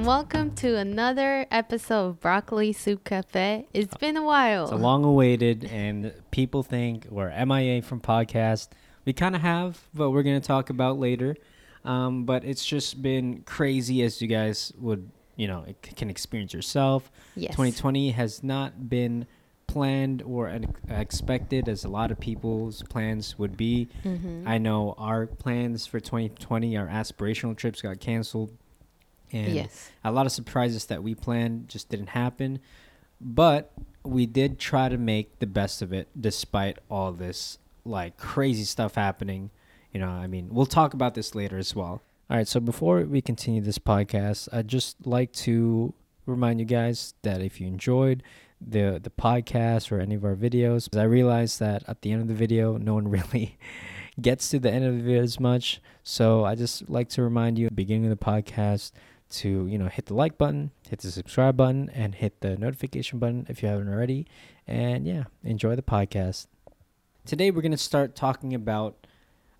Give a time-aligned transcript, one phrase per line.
[0.00, 3.66] and welcome to another episode of Broccoli Soup Cafe.
[3.74, 4.62] It's been a while.
[4.62, 8.68] It's a long awaited, and people think we're MIA from podcast.
[9.04, 11.36] We kind of have, but we're going to talk about later.
[11.84, 17.10] Um, but it's just been crazy, as you guys would, you know, can experience yourself.
[17.36, 17.50] yes.
[17.50, 19.26] 2020 has not been
[19.66, 23.88] planned or an- expected as a lot of people's plans would be.
[24.04, 24.44] Mhm.
[24.46, 28.52] I know our plans for 2020, our aspirational trips got canceled.
[29.32, 29.90] And yes.
[30.04, 32.58] a lot of surprises that we planned just didn't happen.
[33.20, 38.64] But we did try to make the best of it despite all this like crazy
[38.64, 39.50] stuff happening.
[39.92, 42.02] You know, I mean, we'll talk about this later as well.
[42.30, 45.92] All right, so before we continue this podcast, I'd just like to
[46.26, 48.22] remind you guys that if you enjoyed
[48.60, 52.22] the the podcast or any of our videos, 'cause I realize that at the end
[52.22, 53.58] of the video, no one really
[54.20, 55.80] gets to the end of the video as much.
[56.02, 58.92] So I just like to remind you, at the beginning of the podcast,
[59.30, 63.18] to you know hit the like button, hit the subscribe button, and hit the notification
[63.18, 64.26] button if you haven't already.
[64.66, 66.46] And yeah, enjoy the podcast.
[67.24, 69.06] Today we're gonna start talking about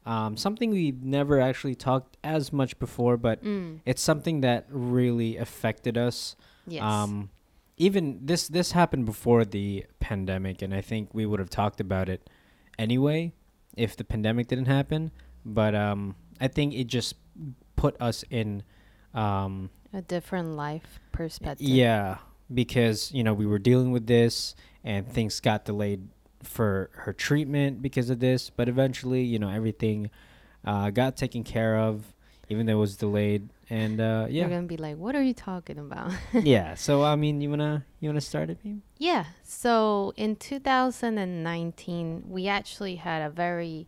[0.06, 3.80] um, something we've never actually talked as much before, but Mm.
[3.84, 6.36] it's something that really affected us.
[6.66, 6.82] Yes.
[6.82, 7.30] Um,
[7.76, 12.08] even this this happened before the pandemic, and I think we would have talked about
[12.08, 12.28] it
[12.78, 13.32] anyway
[13.76, 15.10] if the pandemic didn't happen.
[15.44, 17.14] But um, I think it just
[17.76, 18.62] put us in,
[19.14, 21.66] um, a different life perspective.
[21.66, 22.18] yeah,
[22.52, 26.08] because you know we were dealing with this, and things got delayed
[26.42, 28.50] for her treatment because of this.
[28.50, 30.10] But eventually, you know, everything
[30.64, 32.04] uh, got taken care of,
[32.48, 33.48] even though it was delayed.
[33.72, 36.10] And uh, You're yeah, gonna be like, what are you talking about?
[36.32, 36.74] yeah.
[36.74, 38.80] So I mean, you wanna you wanna start it, maybe?
[38.98, 39.26] yeah.
[39.44, 43.86] So in 2019, we actually had a very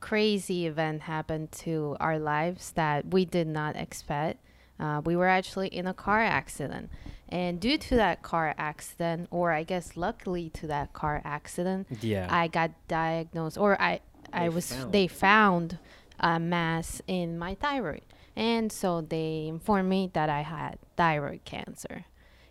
[0.00, 4.40] crazy event happened to our lives that we did not expect.
[4.78, 6.90] Uh, we were actually in a car accident.
[7.28, 12.28] And due to that car accident, or I guess luckily to that car accident, Yeah.
[12.30, 14.00] I got diagnosed, or I,
[14.32, 14.92] I They was, found.
[14.92, 15.78] they found
[16.20, 18.02] a mass in my thyroid.
[18.36, 22.04] And so they informed me that I had thyroid cancer.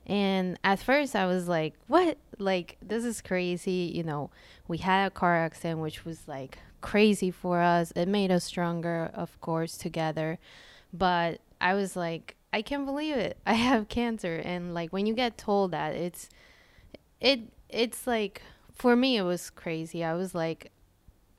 [0.08, 2.18] And at first I was like, what?
[2.38, 3.92] Like, this is crazy.
[3.96, 4.30] You know,
[4.68, 7.92] we had a car accident, which was like crazy for us.
[7.96, 10.38] It made us stronger, of course, together.
[10.94, 13.38] But I was like, I can't believe it.
[13.46, 14.36] I have cancer.
[14.46, 16.30] And like, when you get told that, it's,
[17.20, 20.04] it, it's like, for me, it was crazy.
[20.04, 20.72] I was like,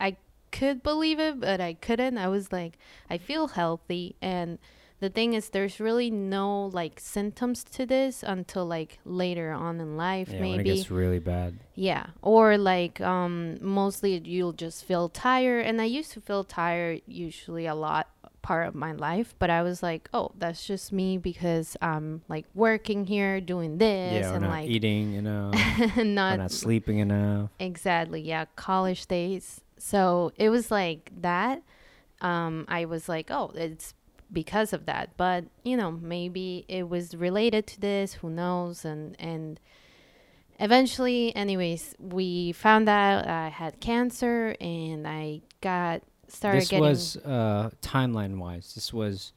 [0.00, 0.16] I
[0.50, 2.18] could believe it, but I couldn't.
[2.18, 2.76] I was like,
[3.08, 4.16] I feel healthy.
[4.20, 4.58] And
[4.98, 9.96] the thing is, there's really no like symptoms to this until like later on in
[9.96, 10.76] life, yeah, when it maybe.
[10.76, 11.58] gets really bad.
[11.74, 12.06] Yeah.
[12.22, 17.66] Or like um mostly you'll just feel tired and I used to feel tired usually
[17.66, 18.08] a lot
[18.40, 22.46] part of my life, but I was like, "Oh, that's just me because I'm like
[22.54, 25.50] working here doing this yeah, and not like eating you know
[25.96, 27.50] not not sleeping enough.
[27.58, 31.62] exactly, yeah, college days." So, it was like that
[32.22, 33.92] um I was like, "Oh, it's
[34.32, 38.84] because of that." But, you know, maybe it was related to this, who knows?
[38.84, 39.60] And and
[40.58, 47.30] eventually anyways we found out i had cancer and i got started getting this getting
[47.30, 48.72] was uh, timeline wise.
[48.74, 49.32] This was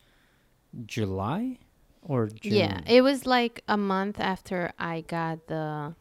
[0.86, 1.60] July
[2.02, 2.54] or June.
[2.54, 5.94] yeah it was like a month after i got the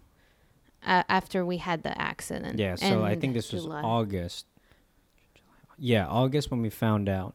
[0.87, 4.47] uh, after we had the accident Yeah, so I think this was August.
[5.77, 7.35] Yeah, August when we found out,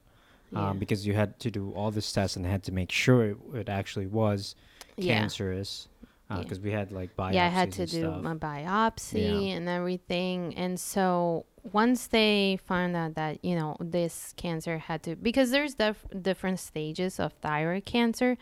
[0.53, 0.69] yeah.
[0.69, 3.37] um, because you had to do all this tests and had to make sure it,
[3.53, 4.55] it actually was
[4.97, 5.87] yeah cancerous.
[6.29, 6.39] Yeah.
[6.41, 10.79] Because we had like biopsies yeah i had to do my biopsy and everything and
[10.79, 16.07] so once they found out that you know this cancer had to because there's def-
[16.21, 18.35] different stages of thyroid cancer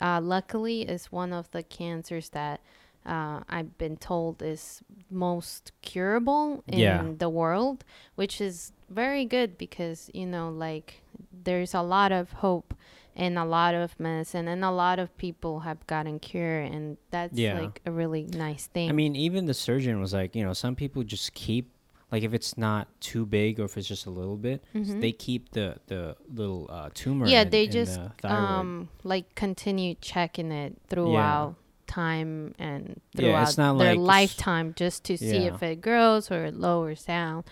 [0.00, 2.60] uh, luckily is one of the cancers that
[3.06, 7.12] uh, i've been told is most curable in Yeah.
[7.18, 7.84] the world
[8.16, 11.02] which is very good because you know like
[11.44, 12.74] there's a lot of hope
[13.14, 17.38] and a lot of medicine and a lot of people have gotten cured and that's
[17.38, 17.58] Yeah.
[17.60, 20.74] like a really nice thing I mean, even the surgeon was like, you know, some
[20.76, 21.70] people just keep
[22.12, 25.00] like if it's not too big or if it's just a little bit, s- Mhm.
[25.00, 27.26] they keep the the little uh, tumor.
[27.26, 31.54] yeah in- they in just the um like continue checking it throughout
[31.86, 35.54] time and throughout Yeah, their like lifetime just to see Yeah.
[35.54, 37.44] if it grows or it lowers down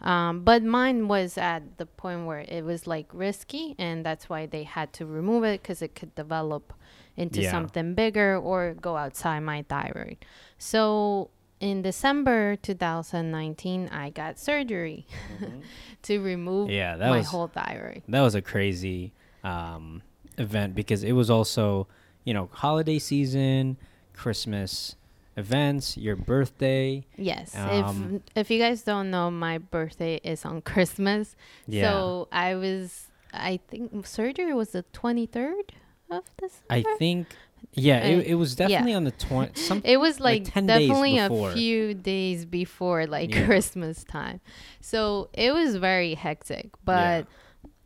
[0.00, 4.46] um, but mine was at the point where it was like risky and that's why
[4.46, 6.72] they had to remove it because it could develop
[7.16, 7.50] into Yeah.
[7.50, 10.18] something bigger or go outside my thyroid
[10.56, 11.30] so
[11.60, 15.06] in december 2019 i got surgery
[16.02, 19.12] to remove Yeah, that my was whole thyroid that was a crazy
[19.42, 20.02] um
[20.38, 21.88] event because it was also,
[22.24, 23.76] you know, holiday season,
[24.12, 24.96] Christmas
[25.36, 27.06] events, your birthday.
[27.16, 27.56] Yes.
[27.56, 31.36] Um, if if you guys don't know, my birthday is on Christmas.
[31.66, 31.90] Yeah.
[31.90, 35.72] So I was I think surgery was the twenty third
[36.10, 36.90] of December.
[36.90, 37.28] I think
[37.74, 38.68] yeah, it, it was yeah.
[38.68, 43.06] definitely on the 20 some It was like like, 10 definitely a few days before
[43.06, 43.46] like Yeah.
[43.46, 44.40] Christmas time.
[44.80, 47.26] So it was very hectic, but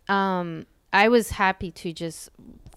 [0.09, 2.31] um I was happy to just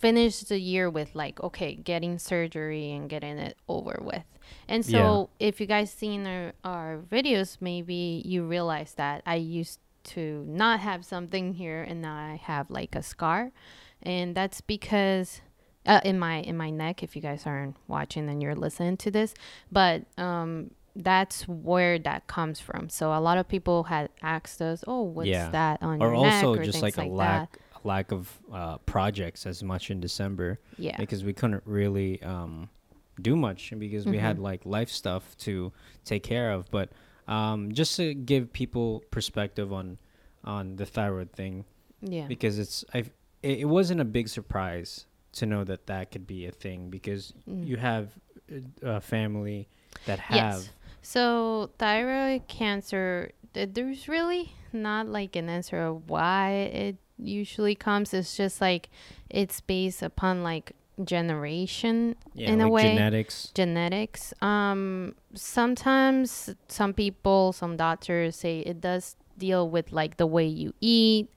[0.06, 4.24] finish the year with like okay, getting surgery and getting it over with.
[4.68, 9.80] And so if you guys seen our, our videos, maybe you realize that I used
[10.16, 13.52] to not have something here and now I have like a scar.
[14.04, 15.42] And that's because
[15.86, 19.12] uh, in my in my neck if you guys aren't watching and you're listening to
[19.12, 19.34] this
[19.72, 24.84] but um that's where that comes from so a lot of people had asked us
[24.88, 25.52] oh what's Yeah.
[25.52, 27.12] that on or your neck also or just like a that.
[27.12, 32.22] lack a lack of uh, projects as much in December yeah because we couldn't really
[32.24, 32.70] um,
[33.22, 34.42] do much because we had Mhm.
[34.42, 35.72] like life stuff to
[36.04, 36.70] take care of.
[36.72, 36.90] But
[37.28, 39.98] um, just to give people perspective on
[40.44, 41.66] on the thyroid thing
[42.02, 43.00] yeah because it's I
[43.42, 47.34] it, it wasn't a big surprise to know that that could be a thing because
[47.50, 47.66] Mm.
[47.68, 48.10] you have
[48.52, 49.68] uh, a family
[50.06, 50.70] that have Yes.
[51.02, 58.14] So thyroid cancer, there's really not like an answer of why it usually comes.
[58.14, 58.90] It's just like
[59.30, 60.74] it's based upon like
[61.04, 62.84] generation yeah, in like a way.
[62.84, 63.52] genetics.
[63.54, 64.34] genetics.
[64.42, 70.74] Um, sometimes some people, some doctors say it does deal with like the way you
[70.80, 71.30] eat.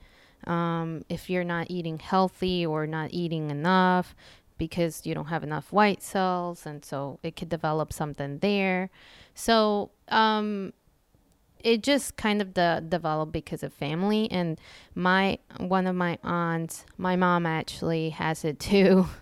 [0.47, 4.15] Um, if you're not eating healthy or not eating enough
[4.57, 8.91] because you don't have enough white cells, and so it could develop something there.
[9.35, 10.73] So, um,
[11.65, 14.59] it just kind of de- developed because of family and
[14.95, 19.07] my one of my aunts my mom actually has it too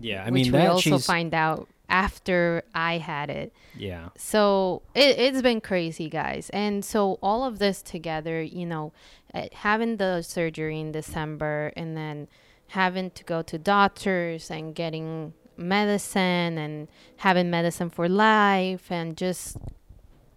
[0.00, 3.52] Yeah, I which mean we also she's find out after I had it.
[3.76, 4.08] yeah.
[4.16, 6.48] So it, it's been crazy, guys.
[6.50, 8.94] And so all of this together, you know,
[9.34, 12.28] uh, having the surgery in December and then
[12.68, 16.88] having to go to doctors and getting medicine and
[17.18, 19.58] having medicine for life and just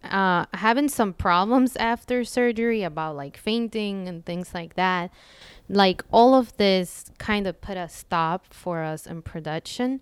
[0.06, 5.12] uh, having some problems after surgery about like fainting and things like that.
[5.68, 10.02] Like all of this kind of put a stop for us in production,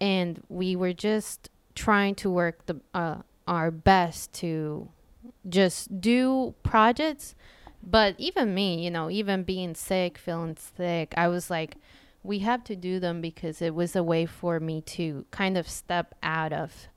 [0.00, 4.88] and we were just trying to work the uh, our best to
[5.48, 7.34] just do projects.
[7.82, 11.76] But even me, you know, even being sick, feeling sick, I was like,
[12.22, 15.68] we have to do them because it was a way for me to kind of
[15.68, 16.88] step out of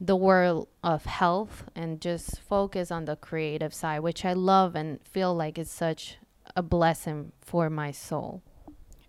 [0.00, 5.00] the world of health and just focus on the creative side, which I love and
[5.06, 6.18] feel like it's such
[6.54, 8.42] a blessing for my soul.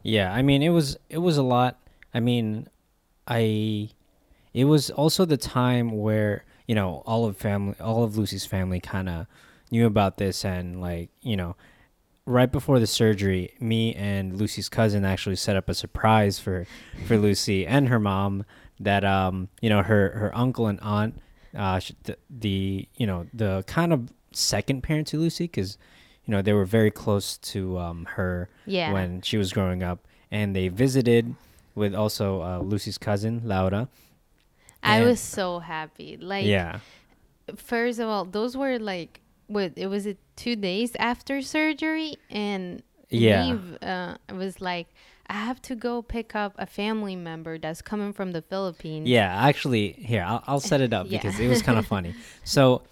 [0.03, 1.79] Yeah, I mean it was it was a lot.
[2.13, 2.67] I mean,
[3.27, 3.89] I
[4.53, 8.79] it was also the time where, you know, all of family all of Lucy's family
[8.79, 9.27] kind of
[9.69, 11.57] knew about this and like, you know,
[12.25, 16.65] right before the surgery, me and Lucy's cousin actually set up a surprise for
[17.05, 18.45] for Lucy and her mom
[18.79, 21.21] that um, you know, her her uncle and aunt
[21.55, 25.77] uh the, the you know, the kind of second parent to Lucy cuz
[26.25, 28.91] you know, they were very close to um her Yeah.
[28.93, 31.35] when she was growing up, and they visited
[31.73, 33.87] with also uh, Lucy's cousin Laura.
[34.83, 36.17] I and- was so happy.
[36.17, 36.79] Like, yeah,
[37.55, 42.15] first of all, those were like, what, it was it two days after surgery?
[42.29, 43.53] And Yeah.
[43.53, 44.87] Eve uh, was like,
[45.29, 49.07] I have to go pick up a family member that's coming from the Philippines.
[49.07, 49.45] yeah.
[49.45, 51.19] Actually, here I'll, I'll set it up Yeah.
[51.21, 52.15] because it was kind of funny.
[52.43, 52.83] So,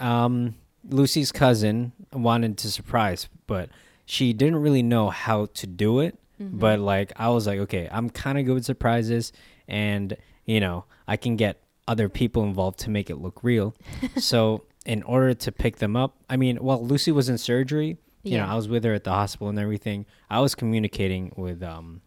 [0.00, 0.56] um,
[0.88, 3.70] Lucy's cousin wanted to surprise, but
[4.06, 6.18] she didn't really know how to do it.
[6.40, 6.58] Mm-hmm.
[6.58, 9.32] But like, I was like, okay, I'm kind of good with surprises,
[9.68, 13.74] and you know, I can get other people involved to make it look real.
[14.16, 18.38] so, in order to pick them up, I mean, while Lucy was in surgery, you
[18.38, 20.06] know, I was with her at the hospital and everything.
[20.30, 22.00] I was communicating with um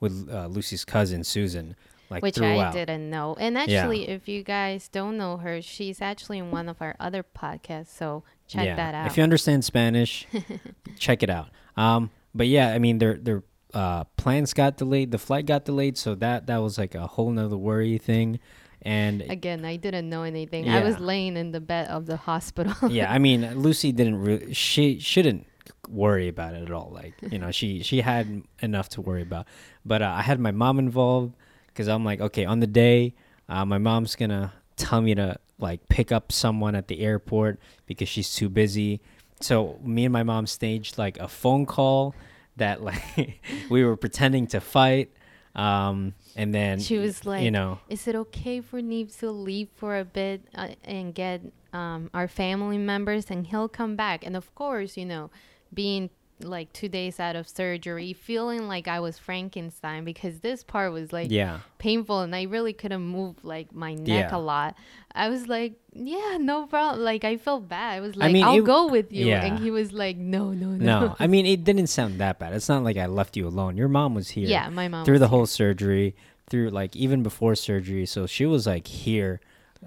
[0.00, 1.74] with uh, Lucy's cousin Susan,
[2.10, 2.68] like which throughout.
[2.68, 3.36] I didn't know.
[3.38, 3.62] And Yeah.
[3.62, 7.88] actually, if you guys don't know her, she's actually in one of our other podcasts.
[7.88, 8.76] So check Yeah.
[8.76, 9.06] that out.
[9.08, 10.26] If you understand Spanish,
[10.98, 11.48] check it out.
[11.76, 13.42] Um, but yeah, I mean, their their
[13.74, 15.10] uh, plans got delayed.
[15.10, 18.38] The flight got delayed, so that that was like a whole nother worry thing.
[18.82, 20.68] And Again, I didn't know anything.
[20.68, 22.74] I was laying in the bed of the hospital.
[22.90, 24.54] yeah, I mean, Lucy didn't really.
[24.54, 25.46] She shouldn't
[25.88, 26.90] worry about it at all.
[26.92, 29.46] Like you know, she she had enough to worry about.
[29.84, 31.34] But uh, I had my mom involved
[31.68, 33.14] because I'm like, okay, on the day,
[33.48, 38.08] uh, my mom's gonna tell me to like pick up someone at the airport because
[38.08, 39.00] she's too busy.
[39.40, 42.14] So me and my mom staged like a phone call
[42.56, 45.10] that like we were pretending to fight.
[45.54, 49.68] Um, and then She was like, you know, Is it okay for Neve to leave
[49.74, 51.42] for a bit uh, and get
[51.72, 54.24] um, our family members and he'll come back?
[54.24, 55.30] And of course, you know,
[55.74, 60.92] being like two days out of surgery, feeling like I was Frankenstein because this part
[60.92, 64.36] was like yeah, painful and I really couldn't move like my neck Yeah.
[64.36, 64.76] a lot.
[65.14, 67.02] I was like, yeah, no problem.
[67.04, 67.94] Like I felt bad.
[67.96, 69.26] I was like, I mean, I'll it- go with you.
[69.26, 69.44] yeah.
[69.44, 71.00] And he was like, no, no, no.
[71.00, 72.52] no, I mean it didn't sound that bad.
[72.52, 73.76] It's not like I left you alone.
[73.76, 74.46] Your mom was here.
[74.48, 76.14] Yeah, my mom through the whole surgery,
[76.48, 78.06] through like even before surgery.
[78.06, 79.40] So she was like here,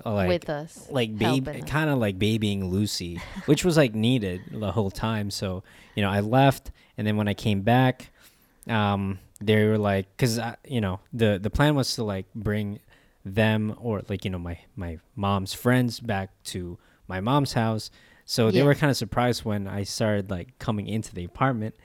[0.05, 0.87] like with us.
[0.89, 5.29] like baby, kind of like babying Lucy, which was like needed the whole time.
[5.31, 5.63] So
[5.95, 8.11] you know, I left, and then when I came back,
[8.67, 12.79] um, they were like, because you know, the the plan was to like bring
[13.23, 17.91] them or like you know my my mom's friends back to my mom's house.
[18.25, 18.65] So they Yeah.
[18.65, 21.75] were kind of surprised when I started like coming into the apartment,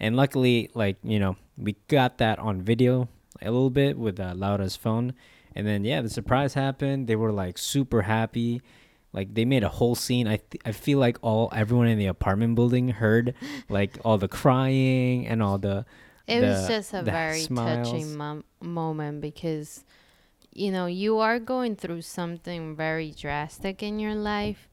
[0.00, 3.08] and luckily, like you know, we got that on video
[3.40, 5.14] a little bit with uh, Laura's phone,
[5.54, 7.06] and then yeah, the surprise happened.
[7.06, 8.62] They were like super happy.
[9.12, 10.26] Like they made a whole scene.
[10.26, 13.34] I th- I feel like all everyone in the apartment building heard
[13.68, 15.84] like all the crying and all the
[16.26, 17.88] It was just a very smiles.
[17.90, 19.84] touching mom- moment because,
[20.54, 24.68] you know, you are going through something very drastic in your life.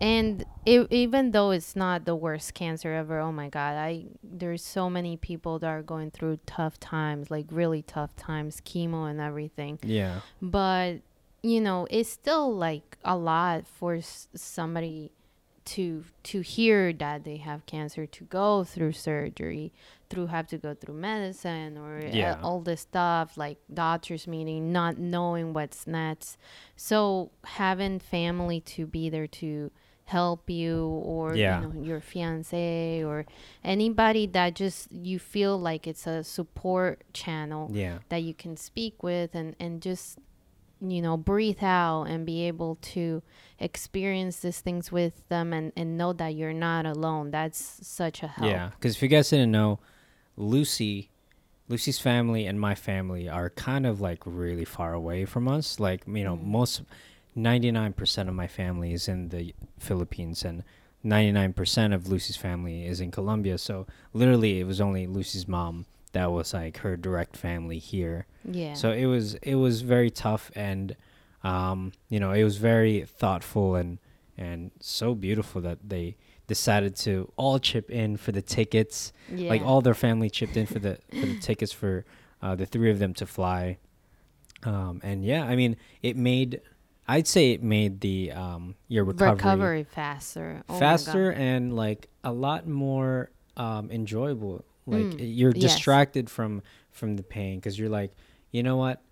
[0.00, 4.62] And it, even though it's not the worst cancer ever, oh my God, I there's
[4.62, 9.20] so many people that are going through tough times, like really tough times, chemo and
[9.20, 9.78] everything.
[9.82, 10.20] Yeah.
[10.42, 11.00] But
[11.42, 15.10] you know it's still like a lot for s- somebody
[15.66, 19.72] to to hear that they have cancer to go through surgery
[20.10, 22.38] through have to go through medicine or uh, Yeah.
[22.42, 26.36] all this stuff like doctors meeting not knowing what's next.
[26.76, 29.70] So having family to be there to
[30.06, 31.60] help you or Yeah.
[31.62, 33.24] you know your fiance or
[33.64, 39.02] anybody that just you feel like it's a support channel yeah that you can speak
[39.02, 40.18] with and and just
[40.80, 43.22] you know breathe out and be able to
[43.58, 48.26] experience these things with them and and know that you're not alone that's such a
[48.28, 49.78] help Yeah, because if you guys didn't know,
[50.36, 51.10] Lucy,
[51.68, 55.80] Lucy's family and my family are kind of like really far away from us.
[55.80, 56.44] Like you know, Mhm.
[56.44, 56.82] most
[57.34, 60.62] ninety nine percent of my family is in the Philippines, and
[61.02, 63.58] ninety nine percent of Lucy's family is in Colombia.
[63.58, 68.26] So literally, it was only Lucy's mom that was like her direct family here.
[68.48, 70.96] yeah So it was it was very tough and
[71.42, 73.98] um, you know, it was very thoughtful and
[74.38, 79.12] and so beautiful that they decided to all chip in for the tickets.
[79.34, 82.04] yeah Like all their family chipped in for the for the tickets for
[82.42, 83.78] uh, the three of them to fly.
[84.62, 86.60] Um, and yeah, I mean, it made
[87.06, 92.32] I'd say it made the um, your recovery, recovery, faster Oh faster and like a
[92.32, 94.64] lot more um, enjoyable.
[94.86, 95.72] Like Mm, you're yes.
[95.74, 98.12] distracted from from the pain because you're like,
[98.50, 99.02] you know what,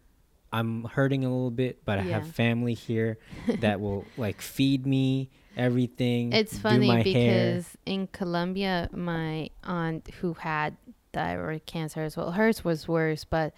[0.53, 3.19] I'm hurting a little bit, but I have family here
[3.59, 6.33] that will like feed me everything.
[6.33, 7.05] it's funny my hair.
[7.05, 10.77] because in colombia my aunt who had
[11.13, 13.53] thyroid cancer as well hers was worse but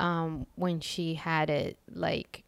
[0.00, 2.42] um when she had it like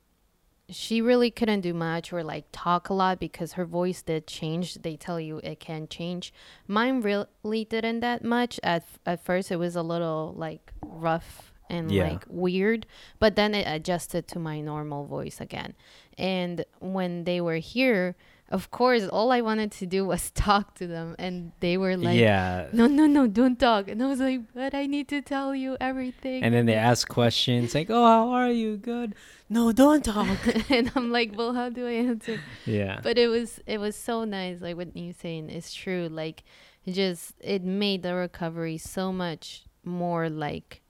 [0.70, 4.74] she really couldn't do much or like talk a lot because her voice did change.
[4.74, 6.32] They tell you it can change.
[6.66, 8.60] Mine really didn't that much.
[8.62, 12.08] At at first, it was a little like rough and Yeah.
[12.08, 12.86] like weird,
[13.18, 15.74] but then it adjusted to my normal voice again.
[16.16, 18.16] And when they were here,
[18.50, 22.18] of course, all I wanted to do was talk to them, and they were like,
[22.18, 22.68] yeah.
[22.72, 25.76] "No, no, no, don't talk." And I was like, "But I need to tell you
[25.80, 28.76] everything." And then they ask questions like, "Oh, how are you?
[28.76, 29.14] Good."
[29.50, 30.38] No, don't talk.
[30.70, 33.00] and I'm like, "Well, how do I answer?" yeah.
[33.02, 36.42] but it was it was so nice like what you saying is true like
[36.84, 40.80] it just it made the recovery so much more like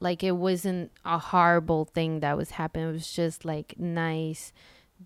[0.00, 4.52] like it wasn't a horrible thing that was happening it was just like nice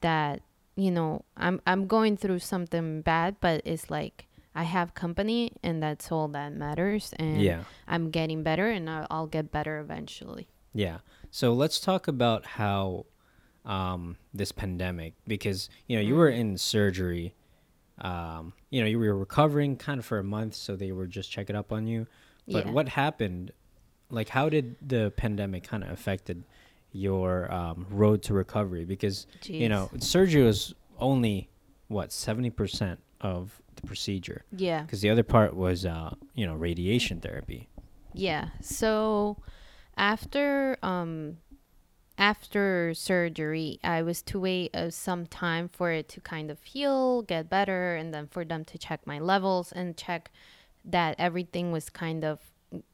[0.00, 0.42] that
[0.76, 5.82] you know i'm i'm going through something bad but it's like i have company and
[5.82, 7.62] that's all that matters and yeah.
[7.86, 10.98] i'm getting better and I'll, I'll get better eventually Yeah.
[11.30, 13.06] So let's talk about how
[13.64, 17.34] um, this pandemic, because you know you were in surgery,
[18.00, 21.30] um, you know you were recovering kind of for a month, so they were just
[21.30, 22.06] checking up on you.
[22.46, 22.72] But Yeah.
[22.72, 23.52] what happened?
[24.10, 26.44] Like, how did the pandemic kind of affected
[26.94, 28.84] your um, road to recovery?
[28.84, 31.50] Because you know surgery was only
[31.88, 36.54] what seventy percent of the procedure, yeah because the other part was uh, you know
[36.54, 37.68] radiation therapy.
[38.14, 38.48] Yeah.
[38.62, 39.36] So
[39.96, 41.38] after um
[42.16, 47.22] after surgery, I was to wait uh, some time for it to kind of heal,
[47.22, 50.30] get better, and then for them to check my levels and check
[50.84, 52.38] that everything was kind of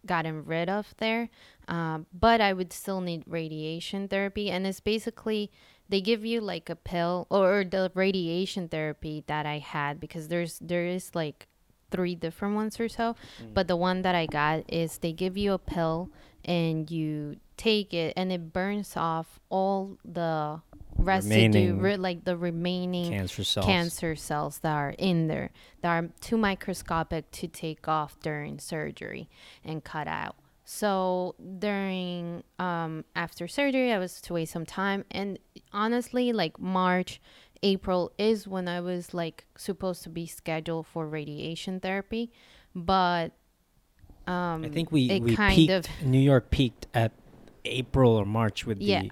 [0.06, 1.28] gotten rid of there.
[1.70, 5.50] Um, but I would still need radiation therapy, and it's basically
[5.88, 10.58] they give you like a pill or the radiation therapy that I had because there's
[10.60, 11.46] there is like
[11.90, 13.16] three different ones or so,
[13.54, 16.10] but the one that I got is they give you a pill
[16.44, 20.60] and you take it and it burns off all the
[20.96, 23.66] residue, re- like the remaining Cancer cells.
[23.66, 25.50] cancer cells that are in there
[25.82, 29.28] that are too microscopic to take off during surgery
[29.64, 30.36] and cut out.
[30.72, 35.36] So during um, after surgery, I was to wait some time, and
[35.72, 37.20] honestly, like March,
[37.64, 42.30] April is when I was like supposed to be scheduled for radiation therapy,
[42.72, 43.32] but
[44.28, 45.72] um, I think we we kind peaked.
[45.72, 47.10] of New York peaked at
[47.64, 49.02] April or March with Yeah.
[49.02, 49.10] the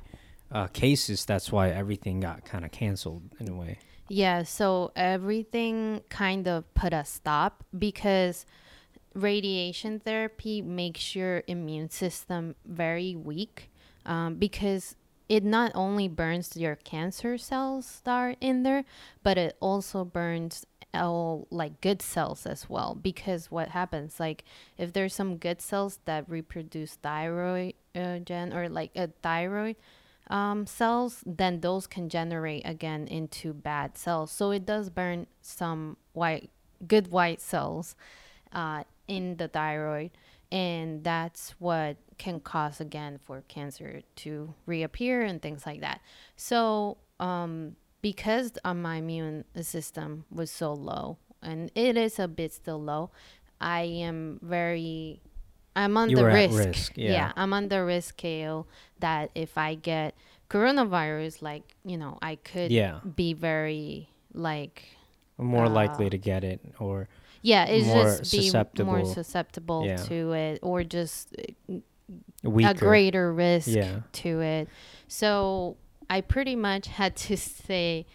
[0.53, 1.25] uh, cases.
[1.25, 3.79] That's why everything got kind of canceled in a way.
[4.09, 8.47] Yeah, so everything kind of put a stop because
[9.15, 13.71] radiation therapy makes your immune system very weak
[14.07, 14.95] um, because
[15.29, 18.85] it not only burns your cancer cells that are in there,
[19.23, 22.95] but it also burns all like good cells as well.
[22.95, 24.45] Because what happens, like
[24.79, 29.77] if there's some good cells that reproduce thyroid uh, gen or like a thyroid
[30.31, 34.31] um, cells, then those can generate again into bad cells.
[34.31, 36.51] So it does burn some white,
[36.87, 37.95] good white cells
[38.53, 40.11] uh, in the thyroid,
[40.53, 46.01] and that's what can cause again for cancer to reappear and things like that.
[46.37, 52.81] So um, because my immune system was so low, and it is a bit still
[52.81, 53.11] low,
[53.61, 55.21] I am very
[55.77, 56.59] I'm on You the risk.
[56.59, 57.33] risk, yeah.
[57.37, 58.67] I'm on the risk scale
[58.99, 60.15] that if I get
[60.51, 64.83] coronavirus, like, you know, I could Yeah, be very like
[65.37, 67.09] more uh, likely to get it, or
[67.43, 69.05] yeah, it's More just be more susceptible.
[69.15, 69.97] susceptible Yeah.
[69.97, 71.35] to it or just
[72.43, 72.71] weaker.
[72.71, 74.01] a greater risk Yeah.
[74.13, 74.69] to it.
[75.09, 75.77] So
[76.11, 78.07] I pretty much had to say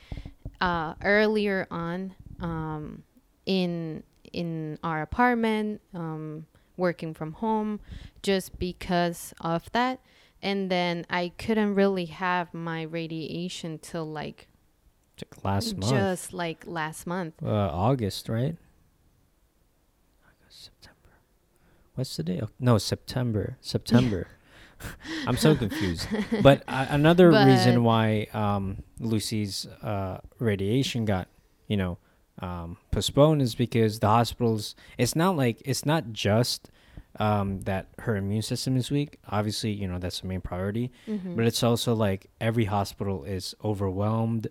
[0.61, 3.03] uh, earlier on um,
[3.45, 7.79] in in our apartment, um, working from home,
[8.23, 9.99] just because of that.
[10.41, 14.47] And then I couldn't really have my radiation till like
[15.43, 17.35] last month, just like last month.
[17.43, 18.57] uh, August, right?
[20.25, 21.11] August, September.
[21.95, 22.39] What's the day?
[22.41, 23.57] Oh, no, September.
[23.61, 24.27] September.
[25.27, 26.07] I'm so confused.
[26.41, 31.27] But uh, another But- reason why um, Lucy's uh, radiation got,
[31.67, 31.97] you know,
[32.39, 34.75] um, postponed is because the hospitals.
[34.97, 36.71] It's not like it's not just
[37.19, 39.19] um, that her immune system is weak.
[39.29, 40.91] Obviously, you know that's the main priority.
[41.07, 41.35] Mhm.
[41.35, 44.47] But it's also like every hospital is overwhelmed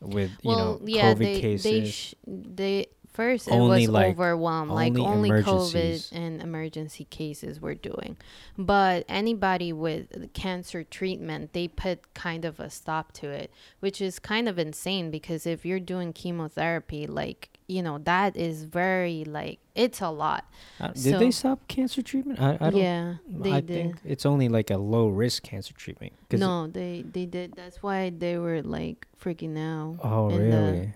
[0.00, 1.62] with you know yeah, COVID they, cases.
[1.64, 5.42] They, sh- they first it Only, was like, overwhelmed, like only only.
[5.42, 8.16] COVID and emergency cases were doing,
[8.58, 14.18] but anybody with cancer treatment, they put kind of a stop to it, which is
[14.18, 19.58] kind of insane because if you're doing chemotherapy, like you know that is very like
[19.74, 20.44] it's a lot.
[20.80, 22.40] Uh, did they stop cancer treatment?
[22.40, 22.76] I, I don't.
[22.76, 23.68] yeah, they I did.
[23.68, 26.12] think it's only like a low risk cancer treatment.
[26.32, 27.54] No, they they did.
[27.54, 29.98] That's why they were like freaking out.
[30.02, 30.92] Oh in the- really?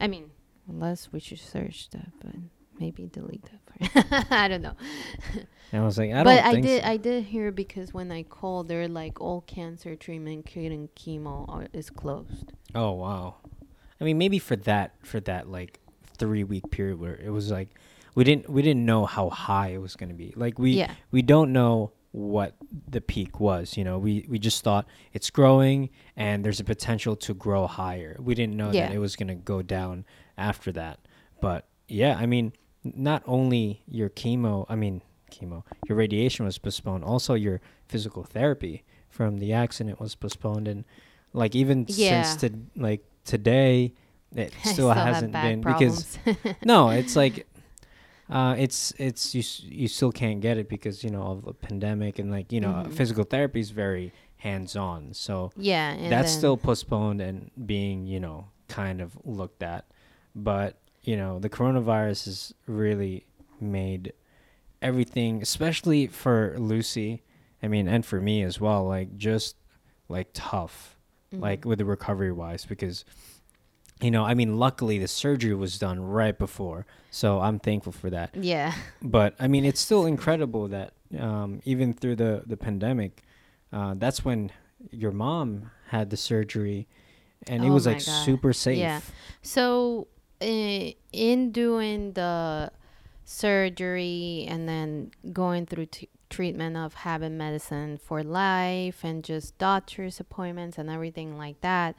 [0.00, 0.30] I mean,
[0.70, 2.34] unless we should search that, but
[2.78, 4.26] maybe delete that part.
[4.30, 4.74] I don't know.
[5.72, 6.88] And I was like, I but don't I did, so.
[6.88, 11.66] I did hear because when I called, they're like, all cancer treatment, including chemo, are,
[11.72, 12.52] is closed.
[12.74, 13.36] Oh wow.
[14.00, 15.80] I mean, maybe for that for that like
[16.18, 17.68] three week period where it was like
[18.14, 20.32] we didn't we didn't know how high it was going to be.
[20.36, 22.56] Like we yeah, we don't know what
[22.88, 23.76] the peak was.
[23.76, 28.16] You know, we we just thought it's growing and there's a potential to grow higher.
[28.18, 28.88] We didn't know Yeah.
[28.88, 30.04] that it was going to go down
[30.36, 30.98] after that.
[31.40, 32.52] But yeah, I mean,
[32.84, 37.04] not only your chemo, I mean chemo, your radiation was postponed.
[37.04, 40.84] Also, your physical therapy from the accident was postponed, and
[41.32, 42.22] like even Yeah.
[42.22, 43.92] since to like today,
[44.34, 46.18] it I still, hasn't been because
[46.64, 47.46] no, it's like
[48.28, 52.18] uh, it's it's you you still can't get it because you know of the pandemic
[52.18, 52.92] and like you know Mhm.
[52.92, 55.12] physical therapy is very hands on.
[55.14, 59.84] So yeah, that's still postponed and being you know kind of looked at,
[60.34, 63.26] but you know the coronavirus has really
[63.60, 64.12] made
[64.82, 67.22] everything, especially for Lucy.
[67.62, 69.56] I mean, and for me as well, like just
[70.08, 70.96] like tough
[71.32, 71.40] Mhm.
[71.40, 73.04] like with the recovery wise because
[74.00, 78.10] you know i mean luckily the surgery was done right before so i'm thankful for
[78.10, 83.22] that yeah, but i mean it's still incredible that um, even through the the pandemic
[83.72, 84.50] uh, that's when
[84.90, 86.88] your mom had the surgery
[87.46, 88.24] and it Oh was like God.
[88.26, 89.00] super safe Yeah.
[89.42, 90.08] So,
[90.40, 92.72] in doing the
[93.24, 100.20] surgery and then going through t- treatment of having medicine for life and just doctor's
[100.20, 101.96] appointments and everything like that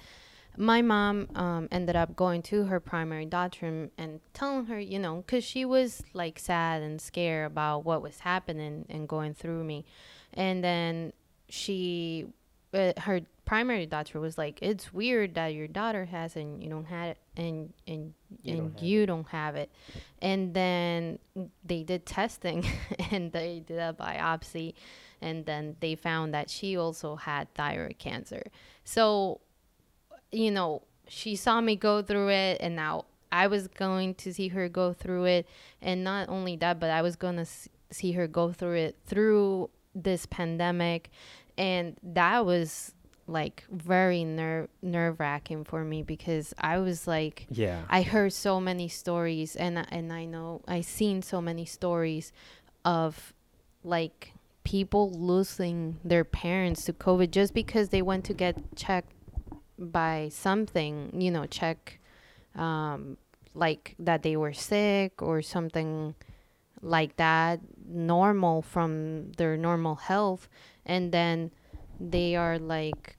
[0.58, 5.18] my mom um, ended up going to her primary doctor and telling her, you know,
[5.18, 9.86] because she was like sad and scared about what was happening and going through me.
[10.34, 11.14] And then
[11.50, 12.28] she,
[12.74, 13.22] uh, her
[13.52, 17.18] primary doctor was like, "It's weird that your daughter has and you don't have it,
[17.36, 19.70] and and You and don't have you don't have it."
[20.22, 21.20] And then
[21.66, 22.66] they did testing,
[23.12, 24.76] and they did a biopsy,
[25.22, 28.44] and then they found that she also had thyroid cancer.
[28.86, 29.42] So,
[30.32, 34.48] you know, she saw me go through it, and now I was going to see
[34.48, 35.46] her go through it,
[35.82, 37.48] and not only that, but I was going to
[37.92, 41.10] see her go through it through this pandemic
[41.58, 42.94] and that was
[43.32, 47.82] like very ner- nerve wracking for me because I was like, Yeah.
[47.90, 52.34] I heard so many stories, and and I know I seen so many stories
[52.84, 53.34] of
[53.84, 59.12] like people losing their parents to COVID just because they went to get checked
[59.78, 62.00] by something, you know, check
[62.56, 63.18] um,
[63.56, 66.14] like that they were sick or something
[66.82, 70.48] like that, normal from their normal health,
[70.86, 71.52] and then
[72.00, 73.16] they are like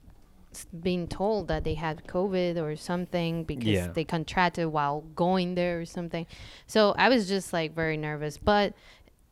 [0.65, 3.87] being told that they had COVID or something because Yeah.
[3.87, 6.25] they contracted while going there or something.
[6.67, 8.73] So I was just like very nervous, but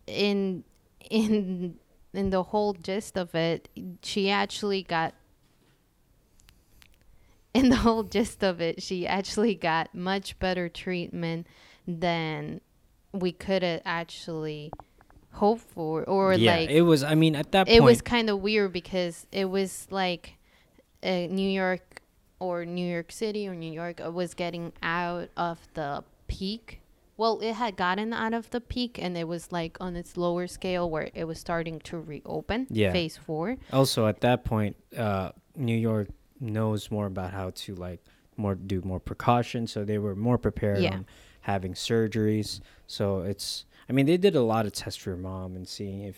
[0.08, 0.64] in
[1.10, 1.76] in
[2.14, 3.70] in the whole gist of it,
[4.04, 5.14] she actually got
[7.54, 11.48] in the whole gist of it, she actually got much better treatment
[11.88, 12.62] than
[13.12, 14.72] we could have actually
[15.34, 16.56] hoped for or yeah.
[16.58, 17.04] like it was.
[17.04, 20.36] I mean, at that it point, was kind of weird because it was like
[21.04, 22.02] uh, New York
[22.40, 26.82] or New York City or New York uh, was getting out of the peak.
[27.18, 30.48] Well, it had gotten out of the peak and it was like on its lower
[30.48, 32.68] scale where it was starting to reopen.
[32.70, 32.92] Yeah.
[32.92, 33.58] Phase four.
[33.72, 36.08] also at that point, uh, New York
[36.40, 38.00] knows more about how to like
[38.38, 40.96] more do more precautions, so they were more prepared Yeah.
[40.96, 41.06] on
[41.42, 42.60] having surgeries.
[42.88, 43.66] So it's.
[43.90, 46.16] I mean, they did a lot of tests for your mom and seeing if,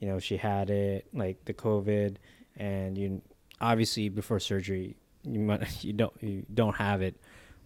[0.00, 2.16] you know, she had it, like the COVID,
[2.56, 3.20] and you
[3.62, 7.14] obviously before surgery you might you don't you don't have it,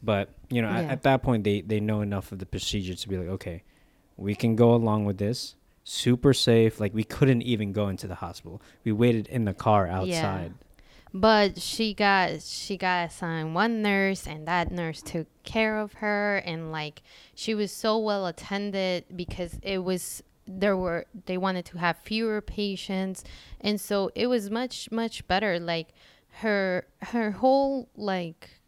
[0.02, 0.92] but you know at, Yeah.
[0.92, 3.62] at that point they they know enough of the procedure to be like okay,
[4.16, 5.56] we can go along with this.
[5.84, 6.80] Super safe.
[6.80, 8.60] Like we couldn't even go into the hospital.
[8.84, 10.52] We waited in the car outside.
[11.14, 16.38] But she got she got assigned one nurse and that nurse took care of her
[16.44, 17.02] and like
[17.34, 22.40] she was so well attended because it was there were they wanted to have fewer
[22.40, 23.24] patients
[23.60, 25.88] and so it was much much better like
[26.40, 28.60] her her whole like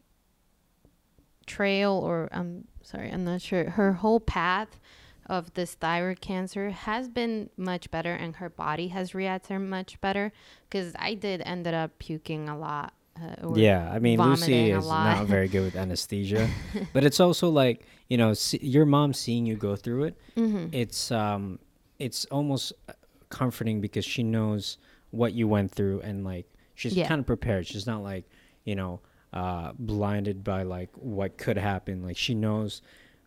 [1.46, 3.70] trail or I'm sorry, I'm not sure.
[3.70, 4.78] Her whole path
[5.26, 10.32] of this thyroid cancer has been much better and her body has reacted much better
[10.68, 12.94] because I did ended up puking a lot.
[13.20, 16.48] Uh, or Yeah, I mean Lucy is not very good with anesthesia,
[16.92, 20.16] but it's also like you know see, your mom seeing you go through it.
[20.36, 20.72] Mhm.
[20.72, 21.58] It's um,
[21.98, 22.92] it's almost uh,
[23.28, 24.78] comforting because she knows
[25.10, 27.08] what you went through and like she's Yeah.
[27.08, 27.66] kind of prepared.
[27.66, 28.24] She's not like
[28.64, 29.00] you know
[29.32, 32.02] uh, blinded by like what could happen.
[32.02, 32.82] Like she knows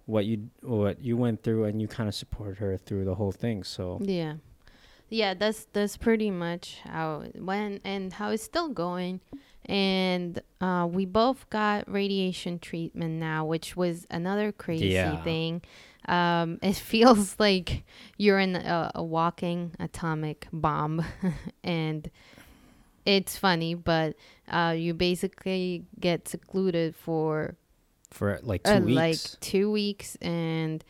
[0.06, 3.32] what you what you went through and you kind of support her through the whole
[3.32, 3.64] thing.
[3.64, 4.36] So Yeah.
[5.10, 9.20] Yeah, that's that's pretty much how it went and how it's still going.
[9.66, 15.22] And uh, we both got radiation treatment now, which was another crazy Yeah.
[15.24, 15.62] thing.
[16.08, 17.84] Um, it feels like
[18.18, 21.06] you're in a, a walking atomic bomb,
[21.64, 22.10] and
[23.06, 24.16] it's funny, but
[24.48, 27.56] uh, you basically get secluded for
[28.12, 28.96] for like two uh, weeks.
[28.96, 30.84] like two weeks and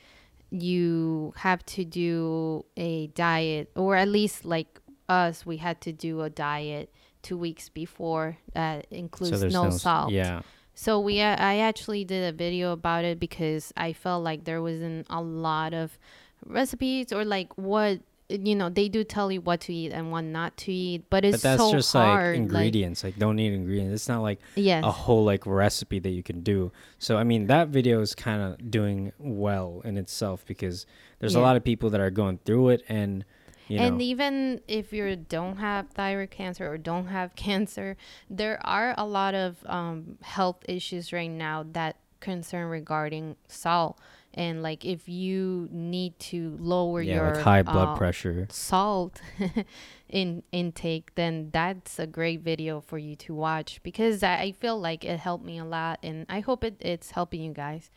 [0.49, 6.21] you have to do a diet or at least like us we had to do
[6.21, 10.41] a diet two weeks before that includes there's no, s- salt Yeah.
[10.73, 14.61] So we uh, i actually did a video about it because i felt like there
[14.61, 15.97] wasn't a lot of
[16.45, 20.21] recipes or like what you know they do tell you what to eat and what
[20.21, 23.03] not to eat but it's But that's so just hard like ingredients.
[23.03, 23.93] Like, don't need ingredients.
[23.93, 26.71] It's not like yes a whole like recipe that you can do.
[26.97, 30.85] So I mean that video is kind of doing well in itself because
[31.19, 33.25] there's a lot of people that are going through it and
[33.71, 37.95] you know and even if you don't have thyroid cancer or don't have cancer,
[38.29, 43.99] there are a lot of um, health issues right now that concern regarding salt.
[44.33, 48.47] And like if you need to lower yeah, your like high blood uh, pressure.
[48.49, 49.21] salt
[50.09, 54.79] in intake, then that's a great video for you to watch because I I feel
[54.79, 57.91] like it helped me a lot, and I hope it, it's helping you guys.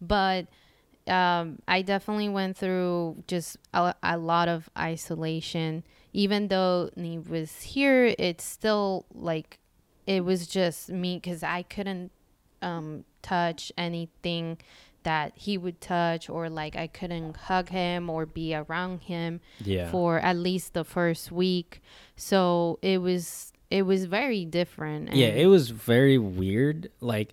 [0.00, 0.46] But
[1.08, 5.84] um, I definitely went through just a, a lot of isolation.
[6.12, 9.58] Even though he was here, it's still like
[10.06, 12.10] it was just me because I couldn't
[12.62, 14.58] um, touch anything
[15.02, 19.90] that he would touch, or like I couldn't hug him or be around him Yeah.
[19.90, 21.80] for at least the first week.
[22.16, 25.14] So it was it was very different.
[25.14, 26.90] yeah, it was very weird.
[27.00, 27.32] Like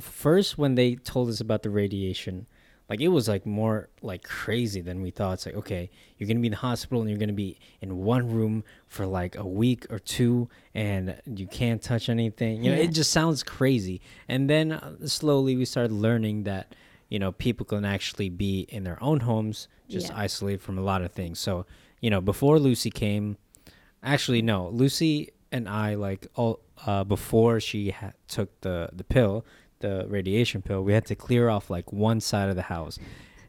[0.00, 2.46] first when they told us about the radiation,
[2.88, 5.34] like it was like more like crazy than we thought.
[5.34, 8.30] It's like, okay, you're gonna be in the hospital and you're gonna be in one
[8.30, 12.62] room for like a week or two and you can't touch anything.
[12.62, 12.84] You know, Yeah.
[12.84, 14.00] it just sounds crazy.
[14.28, 16.74] And then uh, slowly we started learning that,
[17.08, 20.18] you know, people can actually be in their own homes, just Yeah.
[20.18, 21.38] isolated from a lot of things.
[21.40, 21.66] So,
[22.00, 23.36] you know, before Lucy came,
[24.02, 29.44] actually no, Lucy and I like all uh, before she ha- took the the pill,
[29.80, 32.98] the radiation pill, we had to clear off like one side of the house.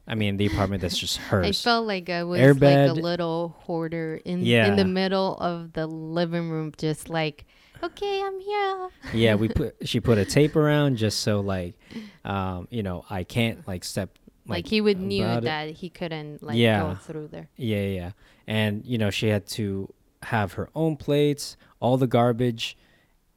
[0.10, 1.46] I mean, the apartment that's just hers.
[1.46, 2.62] I felt like I was Airbed.
[2.62, 4.68] like a little hoarder in Yeah.
[4.68, 7.46] in the middle of the living room, just like,
[7.84, 8.90] okay, I'm here.
[9.14, 11.76] yeah, we put she put a tape around just so like,
[12.24, 15.42] um, you know, I can't like step Like, he would knew it.
[15.44, 16.82] that he couldn't like Yeah.
[16.84, 17.50] go through there.
[17.58, 18.12] Yeah, yeah, yeah.
[18.48, 22.78] And you know, she had to have her own plates, all the garbage.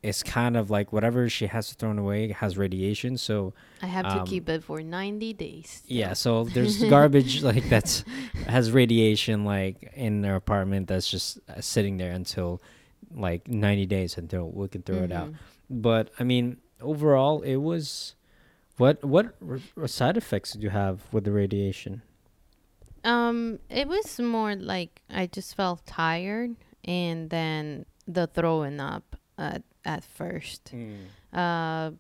[0.02, 4.20] It's kind of like whatever she has thrown away has radiation, so I have to
[4.20, 5.82] Um, keep it for 90 days.
[5.86, 6.14] yeah.
[6.14, 8.04] So there's garbage like that's
[8.46, 12.62] has radiation like in their apartment that's just uh, sitting there until
[13.14, 15.28] like 90 days until we can throw it out.
[15.32, 15.34] Mhm.
[15.68, 18.14] But I mean, overall, it was.
[18.78, 22.00] What what r- r- side effects did you have with the radiation?
[23.04, 29.62] Um, it was more like I just felt tired, and then the throwing up at
[29.84, 30.72] at first.
[31.32, 31.92] Uh,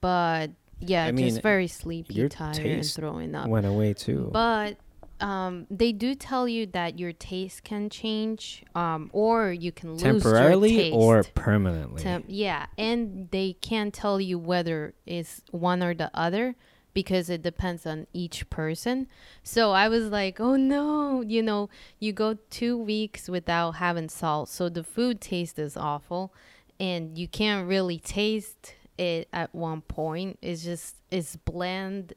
[0.00, 3.48] but yeah, I just mean, very sleepy, tired, and throwing up.
[3.48, 4.28] Went away too.
[4.32, 4.76] But
[5.20, 10.02] um, they do tell you that your taste can change, um, or you can lose
[10.02, 12.02] Temporarily or permanently?
[12.02, 16.54] Temp- yeah, and they can't tell you whether it's one or the other
[16.92, 19.06] because it depends on each person.
[19.42, 24.48] So I was like, oh no, you know, you go two weeks without having salt,
[24.48, 26.32] so the food taste is awful,
[26.80, 30.38] and you can't really taste it at one point.
[30.42, 32.14] It's just it's bland,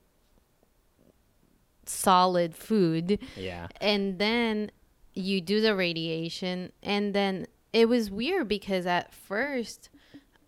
[1.85, 3.67] solid food yeah.
[3.81, 4.69] and then
[5.15, 9.89] you do the radiation and then it was weird because at first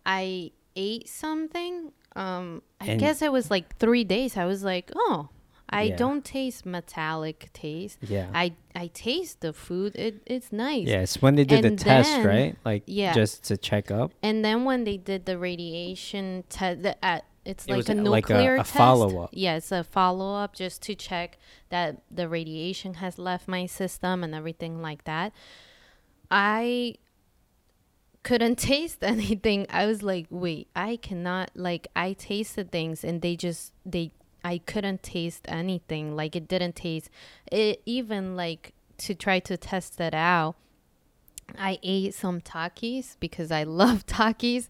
[0.06, 4.92] i ate something um i And- guess it was like three days i was like
[4.94, 5.30] oh
[5.72, 5.96] i Yeah.
[5.96, 8.28] don't taste metallic taste Yeah.
[8.34, 12.24] i i taste the food it, it's nice Yes, when they did the And test,
[12.24, 12.56] right?
[12.64, 13.12] Like yeah.
[13.14, 14.12] just to check up.
[14.22, 18.02] and then when they did the radiation test at uh, it's It like a a-
[18.16, 18.72] like a- nuclear a test.
[18.72, 19.30] follow-up.
[19.32, 21.38] Yeah, it's a follow up just to check
[21.70, 25.32] that the radiation has left my system and everything like that.
[26.30, 26.94] I
[28.22, 29.66] couldn't taste anything.
[29.70, 34.12] I was like, wait, I cannot like I tasted things and they just they
[34.44, 36.16] I couldn't taste anything.
[36.16, 37.10] Like it didn't taste
[37.50, 40.56] it even like to try to test it out.
[41.58, 44.68] I ate some Takis because I love Takis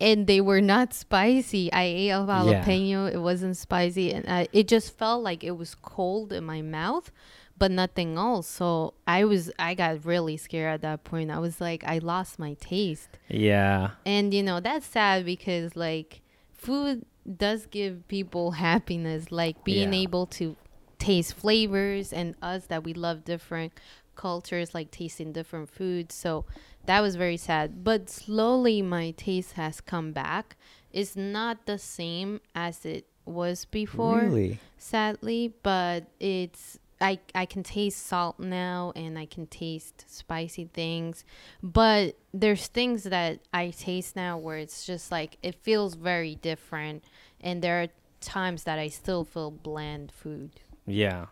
[0.00, 1.72] and they were not spicy.
[1.72, 5.74] I ate a jalapeno, it wasn't spicy and I, it just felt like it was
[5.74, 7.10] cold in my mouth
[7.58, 8.48] but nothing else.
[8.48, 11.30] So I was I got really scared at that point.
[11.30, 13.18] I was like I lost my taste.
[13.28, 13.90] Yeah.
[14.04, 20.00] And you know, that's sad because like food does give people happiness, like being Yeah.
[20.00, 20.56] able to
[20.98, 23.72] taste flavors and us that we love different
[24.14, 26.14] cultures, like tasting different foods.
[26.14, 26.44] So
[26.86, 27.82] that was very sad.
[27.84, 30.56] But slowly my taste has come back.
[30.92, 34.58] It's not the same as it was before Really?
[34.76, 41.24] sadly, but it's I I can taste salt now and I can taste spicy things,
[41.62, 47.04] but there's things that I taste now where it's just like it feels very different
[47.40, 47.88] and there are
[48.20, 50.60] times that I still feel bland food.
[50.86, 51.26] Yeah.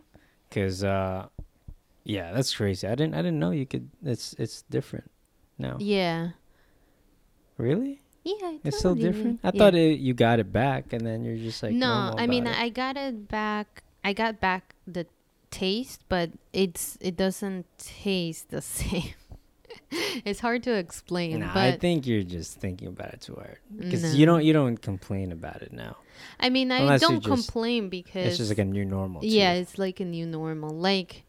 [0.51, 1.29] Cuz uh
[2.05, 2.87] yeah, that's crazy.
[2.87, 5.11] I didn't I didn't know you could it's it's different
[5.59, 5.77] now.
[5.79, 6.31] Yeah.
[7.57, 8.01] Really?
[8.25, 9.41] Yeah, It's still different?
[9.45, 9.59] I Yeah.
[9.59, 12.59] thought it, you got it back and then you're just like no, I mean it.
[12.59, 13.83] I got it back.
[14.05, 15.07] I got back the
[15.51, 19.15] taste, but it's it doesn't taste the same.
[20.25, 23.59] it's hard to explain, Nah, but I think you're just thinking about it too hard.
[23.77, 24.11] Because No.
[24.13, 25.97] you don't you don't complain about it now.
[26.39, 29.25] I mean, I Unless don't just- complain because It's just like a new normal.
[29.25, 29.61] yeah, you.
[29.63, 30.71] it's like a new normal.
[30.71, 31.25] Like,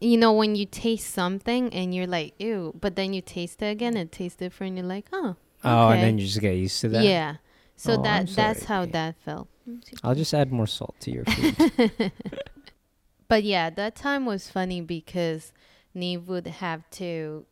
[0.00, 3.66] you know, when you taste something and you're like, ew, but then you taste it
[3.70, 4.76] again, it tastes different.
[4.76, 7.02] You're like, oh, Oh, and then you just get used to that.
[7.04, 7.36] yeah.
[7.76, 9.48] So Oh, that that's how that felt.
[10.02, 12.12] I'll just add more salt to your food.
[13.28, 15.52] But yeah, that time was funny because
[15.94, 17.44] Neve would have to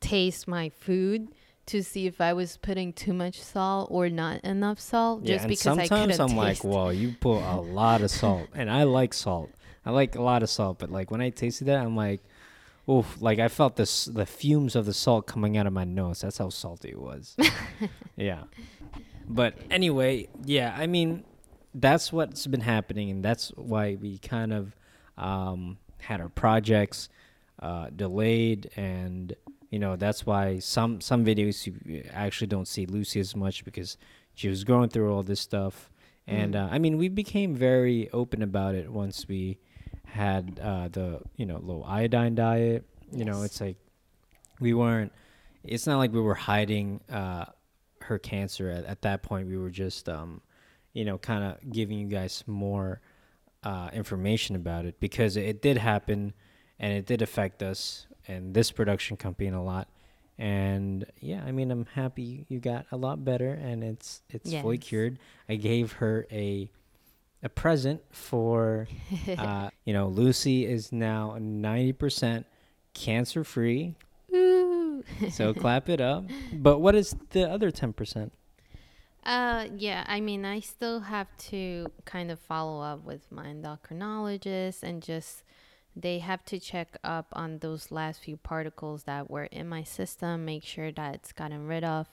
[0.00, 1.28] taste my food
[1.66, 5.22] to see if I was putting too much salt or not enough salt.
[5.22, 6.64] yeah, Just and because I sometimes couldn't I'm like, taste.
[6.64, 9.50] whoa, you put a lot of salt, and I like salt.
[9.84, 12.20] I like a lot of salt, but like when I tasted that, I'm like,
[12.90, 16.20] oof, like I felt this the fumes of the salt coming out of my nose.
[16.22, 17.36] That's how salty it was.
[18.16, 18.44] yeah.
[19.28, 21.24] But anyway, yeah, I mean,
[21.74, 24.74] that's what's been happening, and that's why we kind of
[25.18, 27.08] um, had our projects
[27.60, 29.34] uh, delayed, and
[29.70, 33.96] you know that's why some some videos you actually don't see Lucy as much because
[34.34, 35.90] she was going through all this stuff,
[36.26, 36.64] and Mm.
[36.64, 39.58] uh, I mean, we became very open about it once we
[40.06, 42.84] had uh, the you know low iodine diet.
[43.12, 43.76] You know, it's like
[44.60, 45.12] we weren't.
[45.64, 47.44] It's not like we were hiding uh,
[48.00, 49.46] her cancer at, at that point.
[49.46, 50.40] We were just, um,
[50.92, 53.00] you know, kind of giving you guys more
[53.62, 56.32] uh, information about it because it did happen
[56.78, 59.88] and it did affect us and this production company a lot.
[60.38, 64.78] And yeah, I mean, I'm happy you got a lot better and it's it's fully
[64.78, 65.18] cured.
[65.48, 66.68] I gave her a
[67.42, 68.88] a present for
[69.38, 72.44] uh, you know, Lucy is now 90%
[72.94, 73.96] cancer free.
[75.30, 76.24] So clap it up.
[76.52, 78.30] But what is the other 10%?
[79.24, 84.82] Uh, yeah, I mean, I still have to kind of follow up with my endocrinologist
[84.82, 85.44] and just
[85.94, 90.44] they have to check up on those last few particles that were in my system,
[90.44, 92.08] make sure that it's gotten rid of.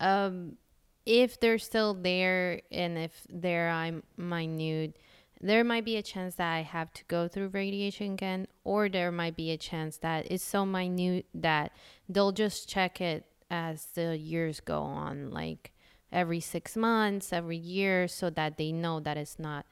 [0.00, 0.56] Um,
[1.04, 4.96] if they're still there and if they're I'm minute,
[5.40, 9.12] there might be a chance that I have to go through radiation again, or there
[9.12, 11.72] might be a chance that it's so minute that
[12.08, 15.72] they'll just check it as the years go on, like
[16.12, 19.66] every six months, every year, so that they know that it's not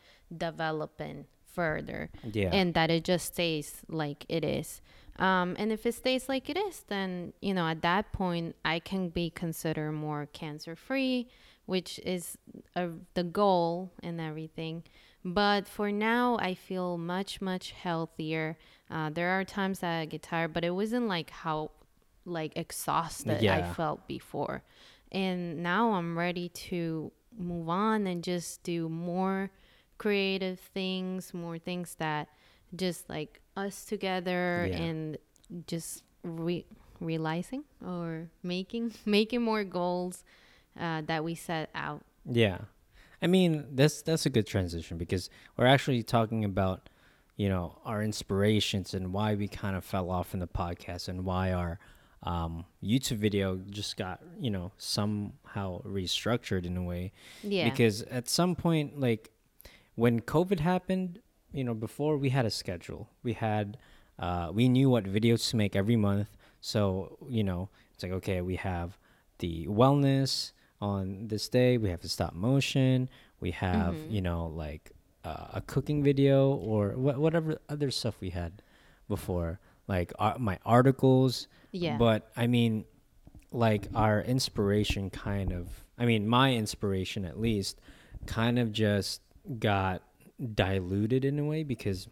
[0.46, 2.50] developing further Yeah.
[2.52, 4.80] and that it just stays like it is.
[5.18, 8.78] Um, and if it stays like it is, then you know at that point I
[8.80, 11.28] can be considered more cancer free,
[11.64, 12.36] which is
[12.74, 14.82] uh, the goal and everything.
[15.24, 18.58] But for now, I feel much much healthier.
[18.90, 21.70] Uh, there are times that I get tired, but it wasn't like how
[22.26, 24.62] like exhausted I felt before.
[25.12, 29.50] And now I'm ready to move on and just do more
[29.98, 32.28] creative things, more things that
[32.74, 34.76] just like us together Yeah.
[34.78, 35.18] and
[35.66, 36.66] just re-
[37.00, 40.24] realizing or making making more goals
[40.78, 42.02] uh, that we set out.
[42.30, 42.58] Yeah.
[43.22, 46.90] I mean, that's that's a good transition because we're actually talking about,
[47.36, 51.24] you know, our inspirations and why we kind of fell off in the podcast and
[51.24, 51.78] why our
[52.22, 57.12] um, YouTube video just got, you know, somehow restructured in a way.
[57.42, 57.68] Yeah.
[57.70, 59.30] Because at some point, like
[59.94, 61.20] when COVID happened,
[61.52, 63.76] you know, before we had a schedule, we had,
[64.18, 66.28] uh, we knew what videos to make every month.
[66.60, 68.98] So, you know, it's like, okay, we have
[69.38, 73.08] the wellness on this day, we have the stop motion,
[73.40, 74.10] we have, Mhm.
[74.10, 74.92] you know, like
[75.24, 78.62] uh, a cooking video or wha- whatever other stuff we had
[79.08, 81.48] before, like uh, my articles.
[81.76, 81.96] Yeah.
[81.96, 82.84] But I mean,
[83.52, 87.80] like our inspiration kind of, I mean, my inspiration at least,
[88.26, 89.20] kind of just
[89.58, 90.02] got
[90.54, 92.08] diluted in a way because,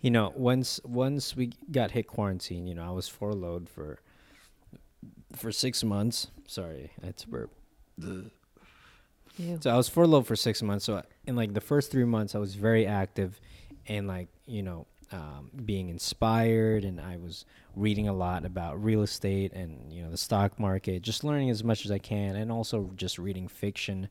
[0.00, 4.00] you know, once once we got hit quarantine, you know, I was furloughed for
[5.34, 6.28] for six months.
[6.46, 7.52] Sorry, that's burp.
[7.98, 8.30] Ew.
[9.60, 10.84] So I was furloughed for six months.
[10.84, 13.40] So in like the first three months, I was very active,
[13.86, 17.44] and like you know, um, being inspired, and I was
[17.74, 21.64] reading a lot about real estate and you know the stock market, just learning as
[21.64, 24.08] much as I can, and also just reading fiction.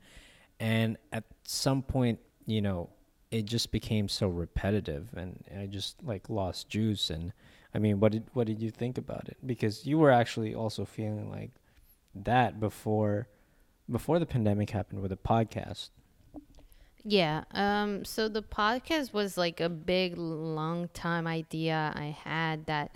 [0.59, 2.89] And at some point, you know,
[3.29, 7.09] it just became so repetitive, and I just like lost juice.
[7.09, 7.33] And
[7.73, 9.37] I mean, what did what did you think about it?
[9.45, 11.51] Because you were actually also feeling like
[12.15, 13.27] that before
[13.89, 15.89] before the pandemic happened with the podcast.
[17.07, 17.45] Yeah.
[17.51, 18.03] Um.
[18.03, 22.91] So the podcast was like a big, long time idea I had that,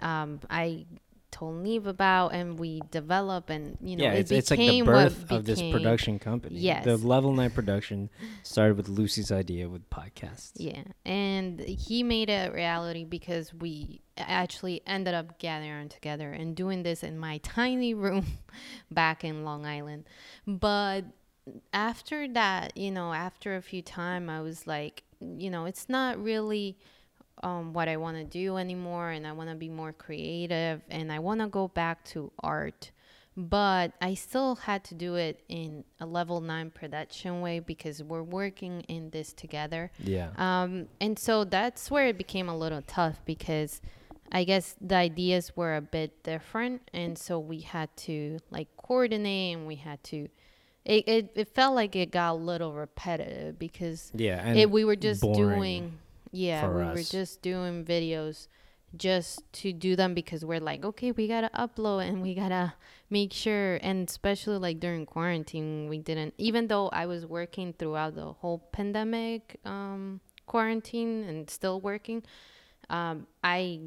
[0.00, 0.86] um, I
[1.32, 4.66] told Neve about, and we developed, and you know, yeah, it it's, it's like the
[4.66, 6.60] became birth of this production company.
[6.60, 6.84] Yes.
[6.84, 8.08] The Level 9 production
[8.44, 10.52] started with Lucy's idea with podcasts.
[10.54, 16.54] Yeah, and he made it a reality because we actually ended up gathering together and
[16.54, 18.26] doing this in my tiny room
[18.92, 20.04] back in Long Island.
[20.46, 21.04] But
[21.72, 26.22] after that, you know, after a few time, I was like, you know, it's not
[26.22, 26.76] really
[27.42, 31.12] um, what I want to do anymore, and I want to be more creative, and
[31.12, 32.90] I want to go back to art
[33.36, 38.22] but I still had to do it in a level nine production way because we're
[38.22, 39.90] working in this together.
[40.02, 40.30] Yeah.
[40.38, 43.82] Um, and so that's where it became a little tough because
[44.32, 49.56] I guess the ideas were a bit different, and so we had to like coordinate,
[49.56, 50.28] and we had to.
[50.86, 54.40] It, it, it felt like it got a little repetitive because yeah.
[54.42, 55.98] And it, we were just doing
[56.32, 58.48] yeah we were just doing videos
[58.96, 62.74] just to do them because we're like okay we gotta upload and we gotta
[63.10, 68.14] make sure and especially like during quarantine we didn't even though i was working throughout
[68.14, 72.22] the whole pandemic um, quarantine and still working
[72.88, 73.80] um, i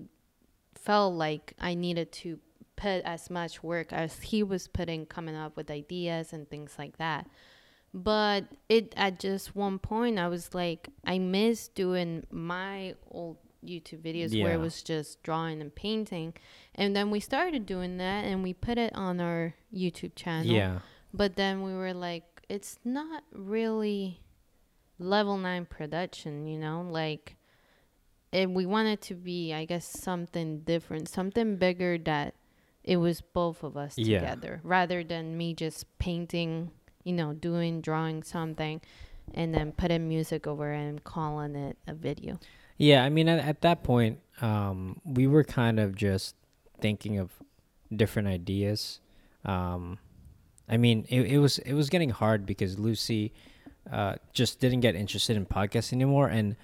[0.75, 2.39] felt like i needed to
[2.79, 6.97] put as much work as he was putting coming up with ideas and things like
[6.97, 7.27] that.
[7.93, 14.01] But it at just one point i was like i miss doing my old youtube
[14.03, 16.33] videos where it was just drawing and painting.
[16.75, 20.51] And then we started doing that and we put it on our youtube channel.
[20.51, 20.79] Yeah.
[21.13, 24.21] but then we were like it's not really
[24.99, 26.87] level 9 production you know?
[26.89, 27.35] Like
[28.31, 32.35] and we wanted to be i guess something different something bigger that
[32.89, 34.19] it was both of us Yeah.
[34.19, 36.71] together rather than me just painting
[37.03, 38.81] you know doing drawing something
[39.33, 42.39] and then putting music over and calling it a video
[42.81, 46.33] Yeah, I mean, at, at that point, um, we were kind of just
[46.79, 47.27] thinking of
[48.01, 49.01] different ideas.
[49.43, 49.99] Um,
[50.73, 53.33] I mean, it, it was it was getting hard because Lucy
[53.91, 56.55] uh, just didn't get interested in podcasts anymore, and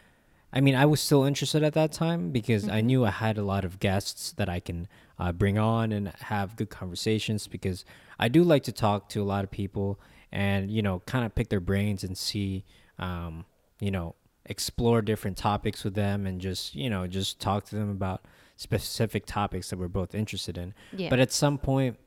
[0.54, 2.86] I mean, I was still interested at that time because I Mhm.
[2.90, 4.88] knew I had a lot of guests that I can
[5.20, 7.86] uh, bring on and have good conversations because
[8.20, 10.00] I do like to talk to a lot of people
[10.32, 12.66] and you know, kind of pick their brains and see,
[13.00, 13.46] um,
[13.80, 17.90] you know, explore different topics with them and just you know just talk to them
[17.90, 18.24] about
[18.58, 20.74] specific topics that we're both interested in.
[20.96, 21.10] Yeah.
[21.10, 21.98] But at some point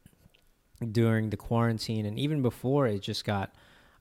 [0.92, 3.52] during the quarantine and even before it just got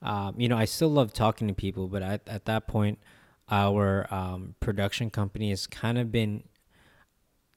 [0.01, 2.99] um, you know i still love talking to people but at, at that point
[3.49, 6.43] our um, production company has kind of been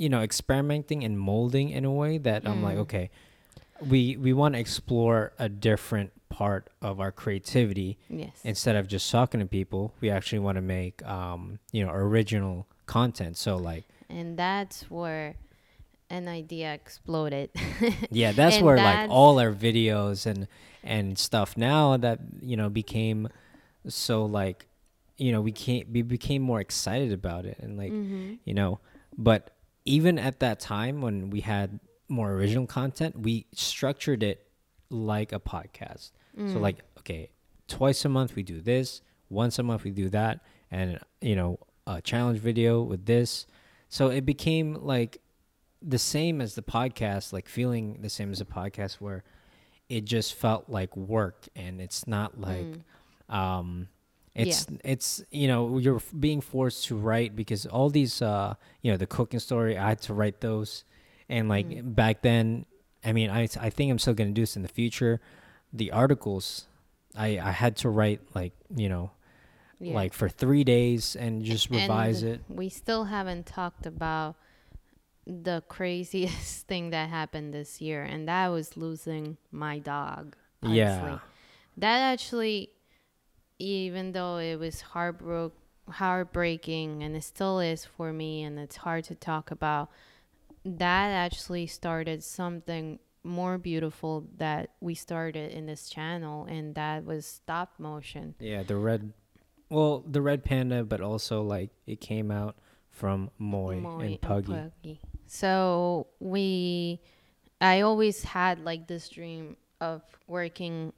[0.03, 2.87] you know experimenting and molding in a way that i'm like Mm.
[2.87, 3.07] okay
[3.93, 7.99] we we want to explore a different part of our creativity.
[8.09, 8.37] Yes.
[8.45, 12.67] Instead of just talking to people we actually want to make um, you know original
[12.87, 13.37] content.
[13.37, 15.37] So like and that's where
[16.11, 17.51] an idea exploded.
[18.11, 20.47] Yeah that's where like all our videos and
[20.85, 23.29] and stuff now that you know became
[23.89, 24.67] so like
[25.17, 28.79] you know we can't we became more excited about it and like hmm you know
[29.17, 29.51] but
[29.97, 34.39] even at that time when we had more original content we structured it
[34.91, 36.53] like a podcast Mm.
[36.53, 37.31] so like okay
[37.67, 40.35] twice a month we do this once a month we do that
[40.71, 40.89] and
[41.21, 43.47] you know a challenge video with this
[43.89, 45.13] so it became like
[45.83, 49.25] the same as the podcast like feeling the same as a podcast where
[49.89, 52.71] it just felt like work and it's not like
[53.29, 53.35] Mm.
[53.43, 53.89] um
[54.35, 58.97] it's it's you know you're being forced to write because all these uh you know
[58.97, 60.85] the cooking story i had to write those
[61.29, 61.95] and like Mm.
[61.95, 62.65] back then
[63.05, 65.21] i mean i i think i'm still going to do this in the future
[65.73, 66.67] the articles
[67.17, 69.11] i i had to write like you know
[69.81, 69.95] Yeah.
[69.95, 74.37] like for 3 days and just revise And it We still haven't talked about
[75.27, 80.37] the craziest thing that happened this year, and that was losing my dog.
[80.63, 81.19] Yeah
[81.77, 82.71] That actually,
[83.61, 85.53] even though it was heartbroke,
[85.89, 89.91] heartbreaking, and it still is for me, and it's hard to talk about,
[90.65, 97.27] that actually started something more beautiful that we started in this channel, and that was
[97.27, 98.35] stop motion.
[98.41, 99.13] yeah the red
[99.69, 102.57] well the red panda but also like it came out
[102.91, 105.01] from moy, Moy and puggy Puggy.
[105.27, 107.01] So we,
[107.61, 110.93] I always had like this dream of working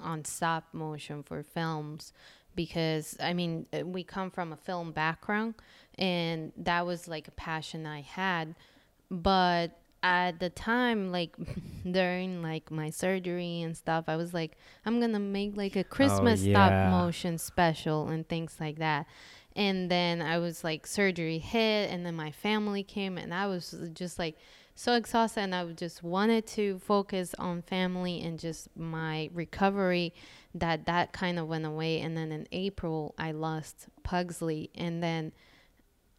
[0.00, 2.12] on stop motion for films
[2.54, 5.54] because I mean uh, we come from a film background
[5.98, 8.54] and that was like a passion I had,
[9.10, 11.36] but at the time like
[11.90, 16.42] during like my surgery and stuff i was like i'm gonna make like a christmas
[16.42, 16.52] yeah.
[16.54, 19.06] stop motion special and things like that
[19.54, 23.74] and then i was like surgery hit and then my family came and i was
[23.94, 24.36] just like
[24.74, 30.12] so exhausted and i just wanted to focus on family and just my recovery
[30.54, 35.32] that that kind of went away and then in april i lost pugsley and then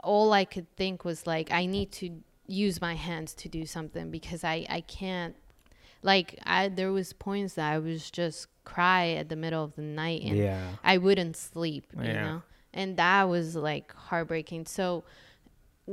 [0.04, 2.10] all i could think was like i need to
[2.47, 5.36] use my hands to do something because i i can't
[6.01, 9.82] like i there was points that i was just cry at the middle of the
[9.82, 12.22] night and yeah I wouldn't sleep, you Yeah.
[12.24, 12.41] know?
[12.74, 14.66] And that was like heartbreaking.
[14.66, 15.04] So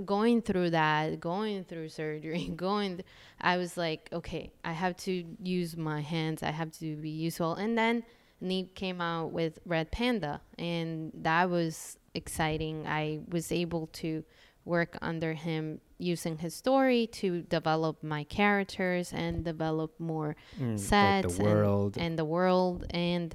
[0.04, 3.06] going through that, going through surgery, going, th-
[3.40, 6.42] I was like, okay, I have to use my hands.
[6.42, 7.54] I have to be useful.
[7.54, 8.04] And then
[8.40, 12.86] Neve came out with Red Panda, and that was exciting.
[12.86, 14.24] I was able to
[14.64, 21.26] work under him using his story to develop my characters and develop more Mm, sets
[21.26, 21.52] like the and-
[21.98, 23.34] and, the world and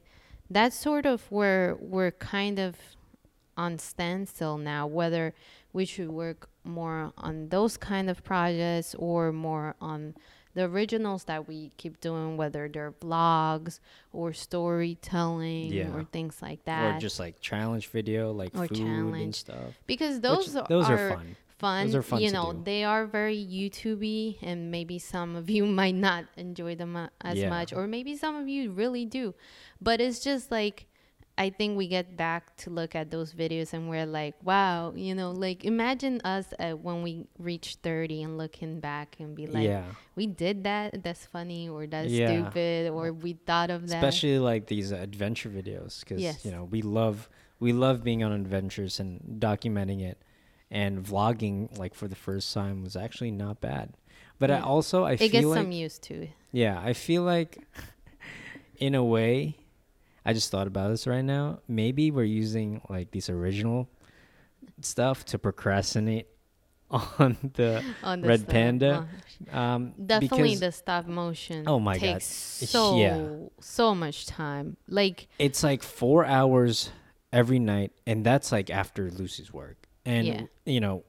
[0.50, 2.76] that's sort of where we're kind of
[3.58, 5.34] on standstill now whether
[5.76, 10.16] we should work more on those kind of projects or more on
[10.56, 13.74] the originals that we keep doing whether they're vlogs
[14.14, 14.32] or
[14.80, 15.94] storytelling Yeah.
[15.94, 18.80] or things like that or just like challenge video, like Or food
[19.16, 19.74] and stuff.
[19.86, 21.36] because Which- those, those are, are fun.
[21.58, 21.86] fun.
[21.88, 22.62] Those are fun you know, do.
[22.64, 27.38] they are very YouTubey, and maybe some of you might not enjoy them uh, as
[27.38, 27.50] Yeah.
[27.50, 29.34] much, or maybe some of you really do.
[29.82, 30.88] But it's just like
[31.38, 35.14] I think we get back to look at those videos and we're like, wow, you
[35.14, 39.66] know, like imagine us at when we reach 30 and looking back and be like,
[39.66, 39.84] yeah,
[40.16, 41.04] we did that.
[41.04, 42.50] That's funny, or that's Yeah.
[42.50, 43.98] stupid, or we thought of that.
[43.98, 46.46] especially like these adventure videos because Yes.
[46.46, 47.28] you know we love
[47.60, 50.18] we love being on adventures and documenting it
[50.72, 53.94] and vlogging like for the first time was actually not bad
[54.40, 57.60] but I also i it feel gets like some used to yeah i feel like
[58.78, 59.56] in a way
[60.26, 63.88] i just thought about this right now maybe we're using like these original
[64.82, 66.28] stuff to procrastinate
[66.92, 68.52] on the on the Red stuff.
[68.52, 69.08] Panda,
[69.52, 71.64] Uh, um Definitely because the stop motion.
[71.68, 72.22] Oh my God.
[72.22, 73.28] so Yeah.
[73.60, 74.78] so much time.
[74.88, 76.92] Like it's like four hours
[77.34, 80.42] every night and that's like after lucy's work and Yeah.
[80.66, 81.04] you know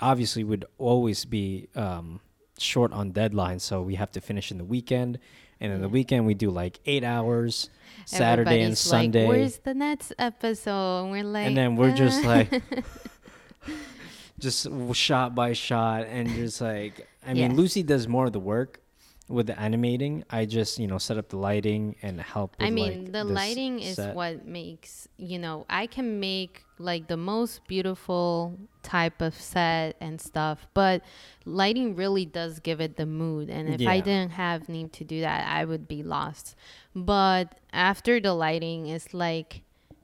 [0.00, 2.20] obviously would always be um
[2.58, 5.18] short on deadlines, so we have to finish in the weekend
[5.62, 7.70] and in the weekend we do like eight hours
[8.04, 11.04] saturday and sunday Like, Where's the next episode?
[11.04, 12.62] And we're like, and then we're just "Uh." like
[14.38, 17.56] just shot by shot and just like i mean Yeah.
[17.56, 18.80] lucy does more of the work
[19.28, 22.70] with the animating i just you know set up the lighting and help with, I
[22.70, 27.66] mean, like, the lighting is what makes, you know, I can make like the most
[27.66, 31.02] beautiful type of set and stuff, but
[31.44, 33.48] lighting really does give it the mood.
[33.48, 36.56] And if I didn't have Neve to do that, I would be lost.
[36.94, 39.62] But after the lighting, it's like,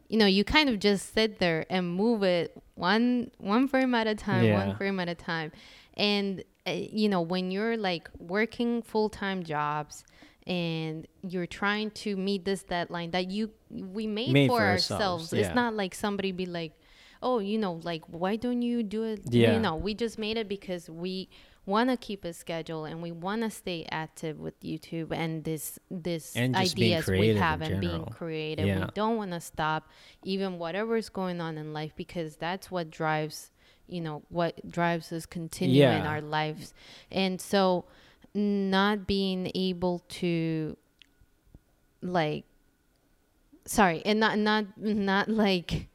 [0.09, 4.07] you know, you kind of just sit there and move it one one frame at
[4.07, 4.55] a time, Yeah.
[4.55, 5.53] one frame at a time.
[5.97, 10.05] And uh, you know, when you're like working full-time jobs
[10.49, 15.03] and you're trying to meet this deadline that you we made, Made for, for ourselves.
[15.33, 16.73] ourselves, It's not like somebody be like,
[17.23, 19.53] "Oh, you know, like why don't you do it?" Yeah.
[19.55, 21.29] You know, we just made it because we
[21.67, 25.79] want to keep a schedule and we want to stay active with YouTube and this
[25.91, 28.67] this And ideas we have and being creative.
[28.67, 28.87] Yeah.
[28.87, 29.91] We don't want to stop
[30.25, 33.51] even whatever is going on in life because that's what drives
[33.87, 36.09] you know what drives us continue in Yeah.
[36.09, 36.75] our lives
[37.11, 37.85] and so
[38.35, 40.77] not being able to
[42.03, 42.45] like
[43.65, 45.89] sorry and not not not like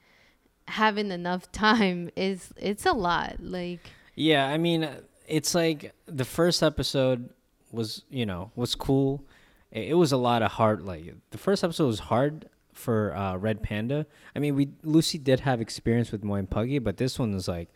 [0.68, 3.80] having enough time is it's a lot like
[4.16, 4.88] Yeah, I mean,
[5.28, 7.30] it's like the first episode
[7.72, 9.24] was, you know, was cool.
[9.72, 10.84] It, it was a lot of hard.
[10.84, 14.06] Like the first episode was hard for uh, Red Panda.
[14.36, 17.48] I mean, we Lucy did have experience with Moy and Puggy, but this one was
[17.48, 17.70] like,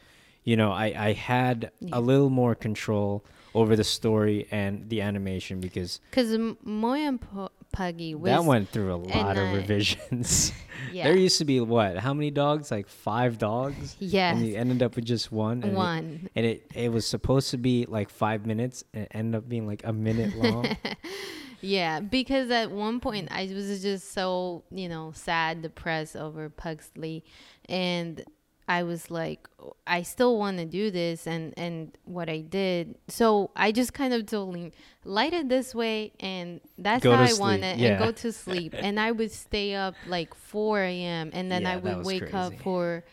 [0.43, 1.97] you know, I I had Yeah.
[1.97, 7.49] a little more control over the story and the animation because because moy and Pu-
[7.71, 10.51] puggy was that went through a lot of revisions.
[10.91, 11.97] yeah there used to be what?
[11.97, 12.71] How many dogs?
[12.71, 13.95] Like five dogs.
[13.99, 14.31] Yeah.
[14.35, 15.63] And you ended up with just one.
[15.63, 19.11] and it- one and it it was supposed to be like five minutes and it
[19.13, 20.75] ended up being like a minute long
[21.59, 27.23] Yeah, because at one point I was just so, you know, sad, depressed over Pugsley
[27.67, 28.23] and
[28.67, 32.95] I was like oh, I still want to do this and and what I did.
[33.07, 34.71] So I just kind of told him
[35.05, 37.89] light it this way and that's Go how I want it yeah.
[37.89, 38.73] and go to sleep.
[38.77, 41.29] and I would stay up like 4 a.m.
[41.33, 43.03] and then Yeah, I would wake up for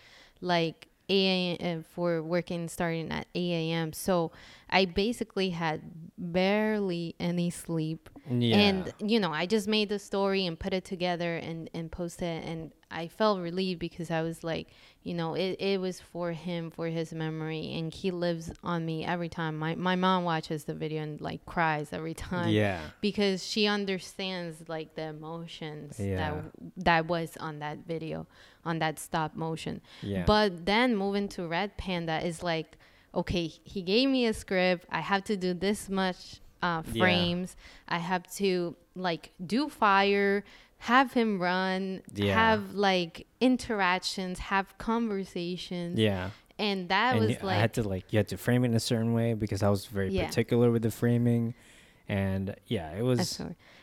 [0.40, 1.14] like 8
[1.60, 1.80] a.m.
[1.80, 3.92] Uh, for working starting at 8 a.m.
[3.92, 4.32] So
[4.70, 5.82] I basically had
[6.18, 8.08] barely any sleep.
[8.30, 11.90] Yeah And you know, I just made the story and put it together and and
[11.90, 14.68] posted it, and I felt relieved because I was like,
[15.02, 19.04] you know, it, it was for him for his memory, and he lives on me
[19.04, 19.58] every time.
[19.58, 24.68] My my mom watches the video and like cries every time yeah because she understands
[24.68, 26.16] like the emotions Yeah.
[26.16, 26.34] that
[26.84, 28.26] that was on that video,
[28.64, 29.80] on that stop motion.
[30.02, 32.78] yeah But then moving to Red Panda is like,
[33.14, 34.86] okay, he gave me a script.
[34.90, 37.00] I have to do this much uh, Yeah.
[37.02, 37.50] frames.
[37.96, 38.48] I have to
[39.08, 40.44] like do fire,
[40.92, 42.34] have him run, Yeah.
[42.42, 45.98] have like interactions, have conversations.
[45.98, 48.68] yeah and that and was like I had to like you had to frame it
[48.68, 50.26] in a certain way because I was very Yeah.
[50.26, 51.54] particular with the framing,
[52.08, 53.40] and yeah, it was.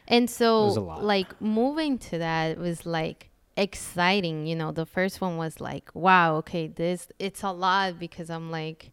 [0.07, 0.77] And so, was
[1.13, 4.45] like, moving to that was like exciting.
[4.49, 8.49] You know, the first one was like, wow, okay, this, it's a lot because I'm
[8.51, 8.89] like,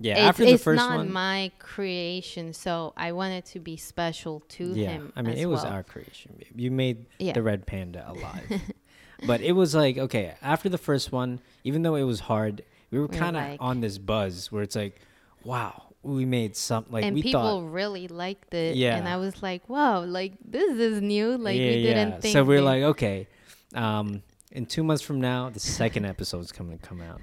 [0.00, 2.52] Yeah, it's, after the it's first not one, my creation.
[2.52, 5.12] So I wanted to be special to yeah, him.
[5.16, 5.72] I mean it was well.
[5.72, 6.38] our creation.
[6.54, 7.32] You made Yeah.
[7.32, 8.62] the red panda alive,
[9.26, 12.98] but it was like okay after the first one, even though it was hard, we
[12.98, 15.00] were kind of like- on this buzz where it's like,
[15.44, 17.72] wow, we made something like and we people thought.
[17.72, 18.76] really liked it.
[18.76, 21.36] Yeah, And I was like, wow, like, this is new.
[21.38, 22.32] Like, we didn't think.
[22.32, 23.26] So we're they- like, okay,
[23.74, 24.22] um,
[24.52, 27.20] in two months from now, the second episode is coming to come out,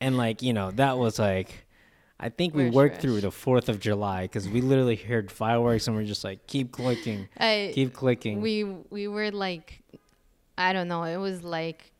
[0.00, 1.64] and like you know that was like,
[2.22, 5.86] I think we We're worked through the Fourth of July because we literally heard fireworks
[5.86, 8.40] and we're just like, keep clicking, I, keep clicking.
[8.42, 9.82] we we were like
[10.58, 11.92] i don't know it was like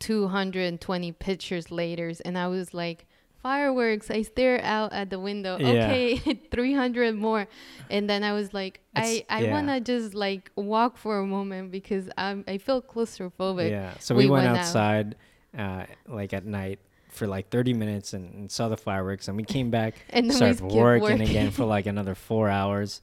[0.00, 3.06] 220 pictures later and i was like
[3.42, 5.68] fireworks i stare out at the window Yeah.
[5.86, 6.18] okay
[6.50, 7.46] 300 more
[7.90, 9.52] and then i was like i It's- i yeah.
[9.52, 13.94] want to just like walk for a moment because i'm i feel claustrophobic yeah.
[14.00, 14.64] So we, we went, went out.
[14.64, 15.16] outside,
[15.56, 16.78] uh, like at night
[17.12, 20.36] for like 30 minutes and, and saw the fireworks, and we came back, and then
[20.36, 23.00] started working, working again for like another four hours,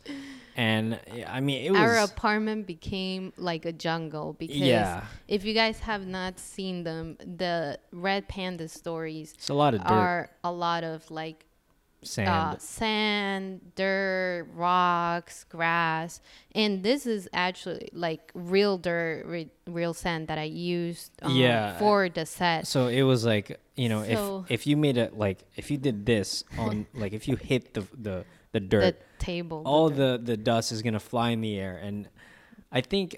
[0.55, 5.53] and I mean it was our apartment became like a jungle because yeah, if you
[5.53, 10.30] guys have not seen them the red panda stories it's a lot of dirt, are
[10.43, 11.45] a lot of like
[12.02, 12.30] sand.
[12.30, 16.22] uh, sand, dirt, rocks, grass,
[16.56, 21.78] and this is actually like real dirt, re- real sand that I used um, Yeah.
[21.78, 22.68] for the set.
[22.68, 25.78] So it was like you know So- if if you made it like if you
[25.78, 29.89] did this on like if you hit the the the The dirt, table, the all
[29.89, 30.26] dirt.
[30.26, 32.08] the the dust is gonna fly in the air, and
[32.72, 33.16] I think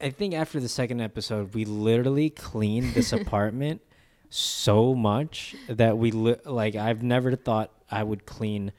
[0.00, 3.82] I think after the second episode we literally cleaned this apartment
[4.30, 8.72] so much that we li- like I've never thought I would clean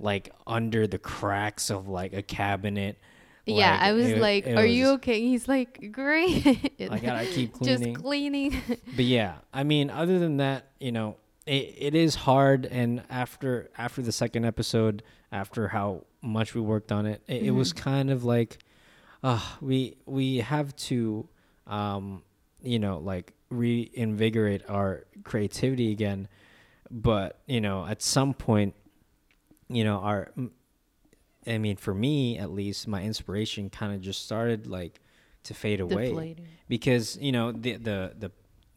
[0.00, 2.98] like under the cracks of like a cabinet.
[3.46, 6.46] yeah, Like, I was it- like, it "Are you okay?" He's like, "Great."
[6.90, 7.84] I gotta keep cleaning.
[7.94, 8.62] Just cleaning.
[8.96, 11.16] but yeah i mean other than that you know
[11.46, 15.02] it, it is hard and after after the second episode
[15.32, 17.84] after how much we worked on it it, it was Mm-hmm.
[17.90, 18.58] kind of like
[19.24, 21.26] uh we we have to
[21.66, 22.22] um
[22.62, 26.28] you know like reinvigorate our creativity again
[26.90, 28.74] but you know at some point
[29.68, 30.30] you know our,
[31.46, 35.00] I mean for me at least my inspiration kind of just started like
[35.44, 36.08] to fade away.
[36.08, 36.46] Deflating.
[36.68, 38.30] because you know the the the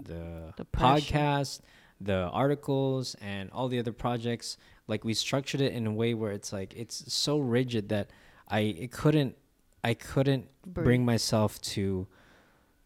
[0.03, 1.61] the, The podcast
[2.01, 4.57] the articles and all the other projects
[4.87, 8.09] like we structured it in a way where it's like it's so rigid that
[8.47, 9.35] i it couldn't
[9.83, 12.07] i couldn't bring myself to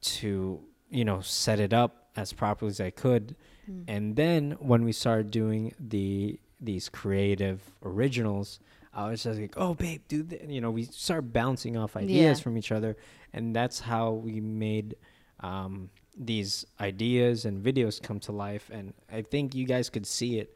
[0.02, 0.60] to
[0.90, 3.36] you know set it up as properly as i could
[3.70, 3.84] Mm.
[3.88, 8.60] and then when we started doing the these creative originals
[8.94, 12.38] i was just like oh babe do that you know we start bouncing off ideas
[12.40, 12.44] Yeah.
[12.44, 12.96] from each other
[13.34, 14.96] and that's how we made
[15.40, 20.38] um, these ideas and videos come to life and i think you guys could see
[20.40, 20.56] it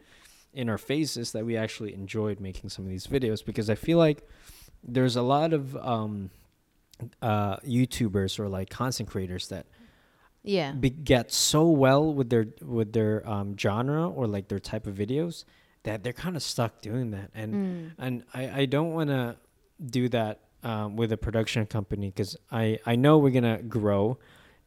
[0.54, 3.98] in our faces that we actually enjoyed making some of these videos because i feel
[3.98, 4.22] like
[4.84, 6.30] there's a lot of um,
[7.22, 9.66] uh, youtubers or like content creators that
[10.50, 10.72] Yeah.
[10.72, 14.96] be, get so well with their with their um, genre or like their type of
[14.96, 15.46] videos
[15.84, 17.92] that they're kind of stuck doing that and Mm.
[17.98, 19.38] and I, I don't want to
[20.00, 24.18] do that um, with a production company because I, I know we're gonna grow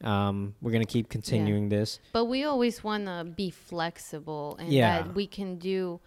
[0.03, 5.03] um, we're gonna keep continuing this But we always want to be flexible and Yeah.
[5.03, 6.01] that we can do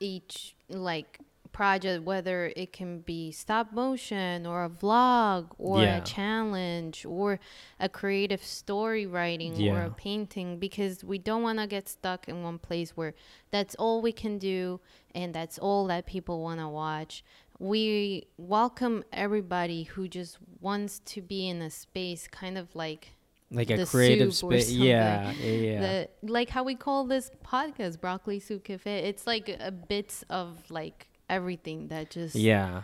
[0.00, 1.18] each like
[1.52, 5.98] project whether it can be stop motion or a vlog or Yeah.
[5.98, 7.38] a challenge or
[7.78, 12.42] a creative story writing or a painting because we don't want to get stuck in
[12.42, 13.14] one place where
[13.50, 14.80] that's all we can do
[15.14, 17.22] and that's all that people want to watch.
[17.58, 23.10] We welcome everybody who just wants to be in a space kind of like
[23.50, 24.70] like a creative space.
[24.70, 29.48] yeah yeah yeah the like how we call this podcast broccoli soup cafe it's like
[29.60, 32.82] a bits of like everything that just yeah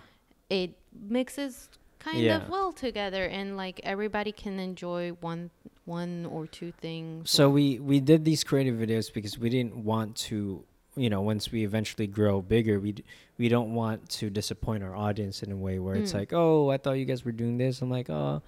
[0.51, 0.71] it
[1.09, 1.69] mixes
[1.99, 2.37] kind Yeah.
[2.43, 5.51] of well together and like everybody can enjoy one
[5.85, 10.17] one or two things So we we did these creative videos because we didn't want
[10.29, 10.63] to,
[10.97, 13.05] you know, once we eventually grow bigger, we d-
[13.39, 16.19] we don't want to disappoint our audience in a way where it's Mm.
[16.21, 17.81] like, oh, I thought you guys were doing this.
[17.83, 18.43] I'm like, oh,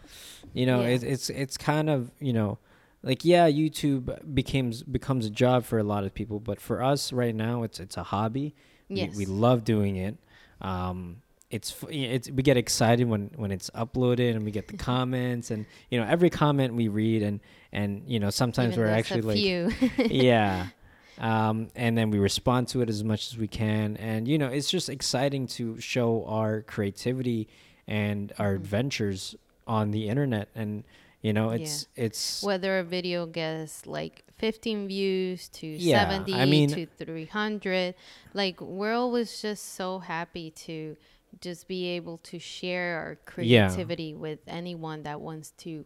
[0.53, 0.88] you know, Yeah.
[0.95, 2.59] it's it's it's kind of you know,
[3.03, 7.12] like yeah, YouTube becomes becomes a job for a lot of people, but for us
[7.12, 8.55] right now, it's it's a hobby.
[8.95, 10.16] Yes We, we love doing it.
[10.61, 15.51] Um, it's it's we get excited when when it's uploaded and we get the comments
[15.51, 17.41] and you know every comment we read and
[17.72, 19.70] and you know sometimes Even we're actually a like few
[20.11, 20.66] yeah
[21.18, 23.97] um, and then we respond to it as much as we can.
[23.97, 27.49] And you know, it's just exciting to show our creativity
[27.86, 28.57] and our Mm-hmm.
[28.57, 29.34] adventures
[29.66, 30.49] on the internet.
[30.55, 30.84] And
[31.20, 36.45] you know, it's it's Whether a video gets like 15 views to Yeah, 70 I
[36.47, 37.95] mean- to 300,
[38.34, 40.97] like we're always just so happy to
[41.41, 43.11] just be able to share our
[43.45, 43.68] Yeah.
[43.68, 45.84] creativity with anyone that wants to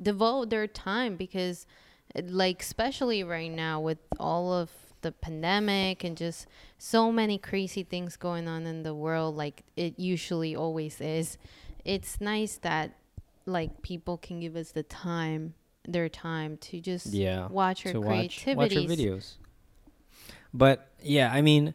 [0.00, 1.66] devote their time because
[2.14, 6.46] like especially right now with all of the pandemic and just
[6.78, 11.38] so many crazy things going on in the world like it usually always is
[11.84, 12.92] it's nice that
[13.46, 15.54] like people can give us the time
[15.86, 19.34] their time to just yeah watch her to watch watch our videos.
[20.52, 21.74] But yeah, I mean,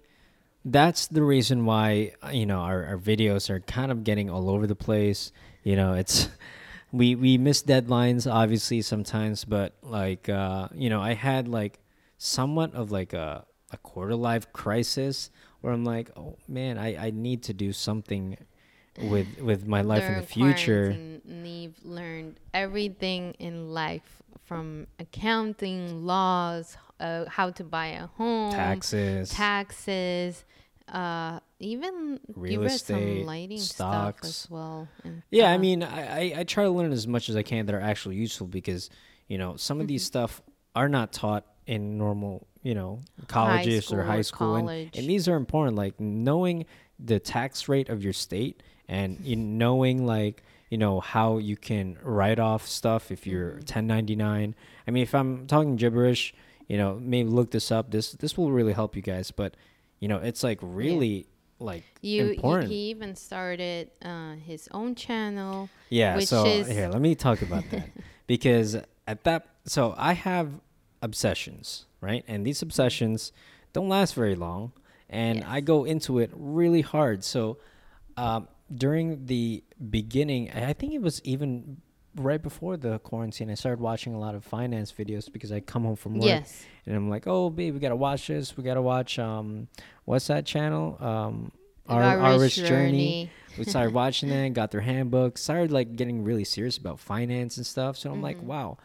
[0.65, 4.67] that's the reason why you know our, our videos are kind of getting all over
[4.67, 5.31] the place.
[5.63, 6.29] You know, it's
[6.91, 11.79] we we miss deadlines obviously sometimes, but like uh, you know, I had like
[12.17, 15.29] somewhat of like a a quarter life crisis
[15.61, 18.37] where I'm like, oh man, I I need to do something
[18.97, 20.97] with with my life in the future.
[21.25, 29.29] Neve learned everything in life from accounting, laws, uh, how to buy a home, Taxes,
[29.29, 30.43] taxes,
[30.91, 34.29] uh, even Real estate, some lighting stocks.
[34.31, 34.87] stuff as well.
[35.29, 37.67] Yeah, I uh, mean, I, I, I try to learn as much as I can
[37.67, 38.89] that are actually useful because,
[39.27, 40.07] you know, some of these Mm-hmm.
[40.07, 40.41] stuff
[40.75, 44.55] are not taught in normal, you know, colleges school or high school.
[44.55, 46.65] And, and these are important, like knowing
[46.97, 51.97] the tax rate of your state and you knowing, like, you know, how you can
[52.03, 53.59] write off stuff if you're Mm-hmm.
[53.59, 54.55] 1099.
[54.87, 56.33] I mean, if I'm talking gibberish,
[56.67, 57.91] you know, maybe look this up.
[57.91, 59.31] This this will really help you guys.
[59.31, 59.55] But,
[59.99, 61.27] you know, it's like really
[61.59, 62.69] like you he, important.
[62.69, 65.69] he even started uh, his own channel.
[65.89, 67.89] Yeah, so here, let me talk about that.
[68.27, 68.75] because
[69.07, 70.59] at that so I have
[71.01, 72.23] obsessions, right?
[72.27, 73.31] And these obsessions
[73.73, 74.71] don't last very long
[75.09, 75.47] and Yes.
[75.47, 77.23] I go into it really hard.
[77.23, 77.57] So
[78.17, 81.81] um, during the beginning, I think it was even
[82.15, 85.83] right before the quarantine, I started watching a lot of finance videos because I come
[85.83, 86.65] home from work Yes.
[86.85, 88.57] and I'm like, "Oh, babe, we got to watch this.
[88.57, 89.67] We got to watch um
[90.05, 90.97] what's that channel?
[90.99, 91.51] Um
[91.87, 96.43] Our, Our Rich Journey we started watching that, got their handbook, started like getting really
[96.43, 97.97] serious about finance and stuff.
[97.97, 98.47] So I'm like, Mm-hmm.
[98.47, 98.77] wow,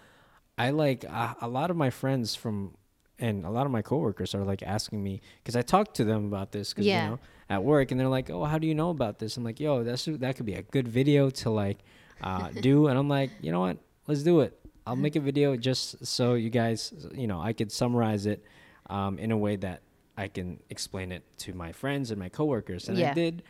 [0.56, 2.74] I like uh, a lot of my friends from
[3.18, 6.24] and a lot of my coworkers are like asking me because I talked to them
[6.26, 7.04] about this because Yeah.
[7.04, 7.18] you know
[7.48, 9.36] at work and they're like, oh, how do you know about this?
[9.36, 11.78] I'm like, yo, that's that could be a good video to like
[12.22, 14.58] uh, do, and I'm like, you know what, let's do it.
[14.86, 18.44] I'll make a video just so you guys, you know, I could summarize it
[18.90, 19.80] um, in a way that
[20.16, 23.42] I can explain it to my friends and my coworkers, and I did.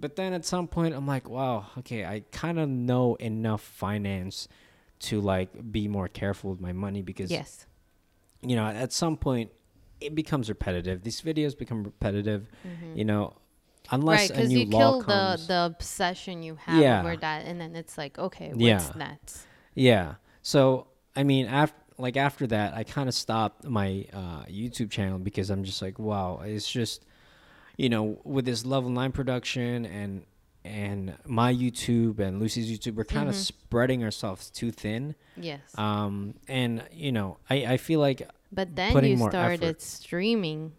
[0.00, 4.46] But then at some point, I'm like, wow, okay, I kind of know enough finance
[5.00, 7.66] to like be more careful with my money because Yes.
[8.42, 9.50] you know at some point
[10.04, 11.02] it becomes repetitive.
[11.02, 12.48] These videos become repetitive.
[12.94, 13.34] You know,
[13.90, 17.00] unless right, a because new you law kill the the obsession you have Yeah.
[17.00, 18.92] over that, and then it's like, okay, what's Yeah.
[18.94, 19.46] next?
[19.74, 20.14] Yeah.
[20.42, 20.86] So
[21.16, 25.50] I mean, after like after that, I kind of stopped my uh, YouTube channel because
[25.50, 27.04] I'm just like, wow, it's just,
[27.76, 30.24] you know, with this level nine production and
[30.64, 33.38] and my YouTube and Lucy's YouTube, we're kind of Mhm.
[33.52, 35.14] spreading ourselves too thin.
[35.36, 35.60] Yes.
[35.76, 39.82] Um, and you know, I I feel like, but then you started effort.
[39.82, 40.72] streaming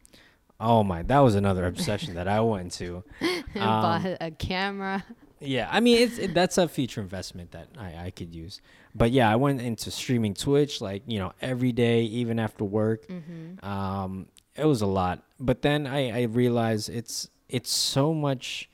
[0.57, 3.03] oh my, that was another obsession that I went to.
[3.19, 5.03] and Um, bought a camera.
[5.41, 8.61] Yeah, I mean it's it, that's a future investment that I, I could use.
[8.95, 13.05] But yeah, I went into streaming Twitch like you know every day, even after work.
[13.07, 13.63] Mm-hmm.
[13.65, 18.69] Um, it was a lot, but then I I realized it's it's so much,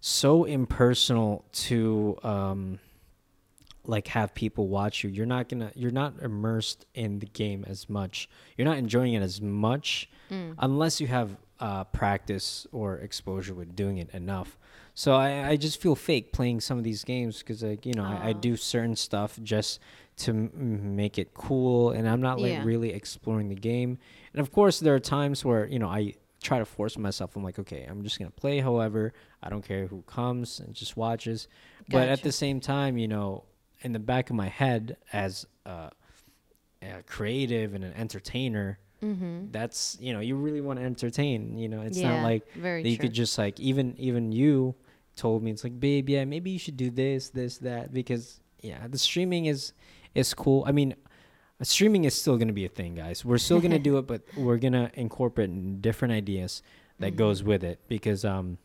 [0.00, 2.78] so impersonal to um,
[3.84, 5.10] like have people watch you.
[5.10, 8.28] You're not gonna you're not immersed in the game as much.
[8.56, 10.54] You're not enjoying it as much Mm.
[10.60, 14.56] unless you have uh, practice or exposure with doing it enough.
[14.94, 18.04] So I, I just feel fake playing some of these games because like you know
[18.04, 18.34] I, I Oh.
[18.34, 19.80] do certain stuff just
[20.18, 22.64] to m- make it cool, and I'm not like Yeah.
[22.64, 23.98] really exploring the game.
[24.32, 27.36] And of course, there are times where you know I try to force myself.
[27.36, 28.60] I'm like, okay, I'm just gonna play.
[28.60, 29.12] However,
[29.42, 31.48] I don't care who comes and just watches.
[31.88, 33.44] But at the same time, you know,
[33.82, 35.90] in the back of my head as a,
[36.82, 39.46] a creative and an entertainer, Mm-hmm.
[39.50, 42.82] that's you know you really want to entertain you know it's yeah, not like very
[42.82, 43.04] that you true.
[43.06, 44.74] could just like even even you
[45.16, 48.86] told me it's like babe yeah maybe you should do this this that because yeah
[48.88, 49.72] the streaming is
[50.14, 50.94] is cool i mean
[51.62, 54.06] streaming is still going to be a thing guys we're still going to do it
[54.06, 56.62] but we're going to incorporate different ideas
[56.98, 57.46] that goes Mhm.
[57.46, 58.58] with it because um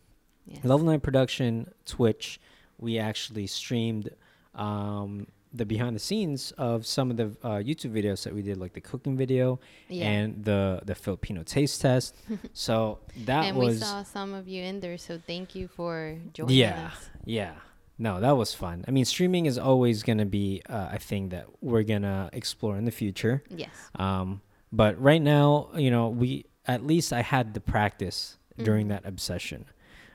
[0.48, 0.64] Yes.
[0.64, 2.40] level 9 production twitch
[2.78, 4.10] we actually streamed
[4.54, 8.58] um the behind the scenes of some of the uh, YouTube videos that we did,
[8.58, 10.10] like the cooking video Yeah.
[10.12, 12.14] and the the Filipino taste test.
[12.54, 16.18] so that and was we saw some of you in there, so thank you for
[16.34, 17.10] joining yeah, us.
[17.24, 17.54] yeah.
[17.98, 18.84] No, that was fun.
[18.88, 22.86] I mean, streaming is always gonna be uh, a thing that we're gonna explore in
[22.86, 23.44] the future.
[23.50, 23.70] Yes.
[23.96, 24.42] Um,
[24.72, 28.90] but right now, you know, we at least I had the practice during Mhm.
[28.90, 29.66] that obsession.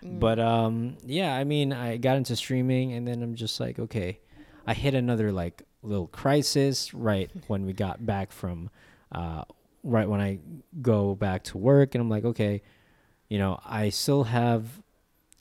[0.03, 0.19] Mm.
[0.21, 4.19] But um, yeah, I mean, I got into streaming, and then I'm just like, okay,
[4.67, 8.69] I hit another like little crisis right when we got back from,
[9.13, 9.45] uh,
[9.83, 10.39] right when I
[10.83, 12.61] go back to work, and I'm like, okay,
[13.29, 14.83] you know, I still have.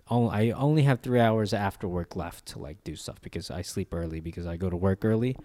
[0.10, 3.94] I only have three hours after work left to like do stuff because I sleep
[3.94, 5.36] early because I go to work early.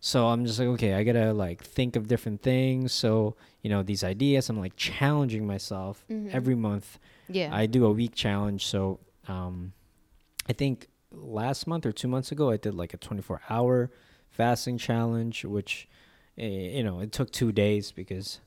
[0.00, 2.92] So I'm just like, okay, I gotta like think of different things.
[2.92, 6.32] So you know, these ideas, I'm like challenging myself Mhm.
[6.32, 6.98] every month
[7.28, 7.48] yeah.
[7.52, 8.66] I do a week challenge.
[8.66, 9.72] So um,
[10.48, 13.90] I think last month or two months ago, I did like a 24 hour
[14.30, 15.88] fasting challenge, which,
[16.36, 18.40] eh, you know, it took two days because,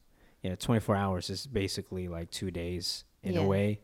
[0.43, 3.41] you know, 24 hours is basically like two days in Yeah.
[3.41, 3.79] a way.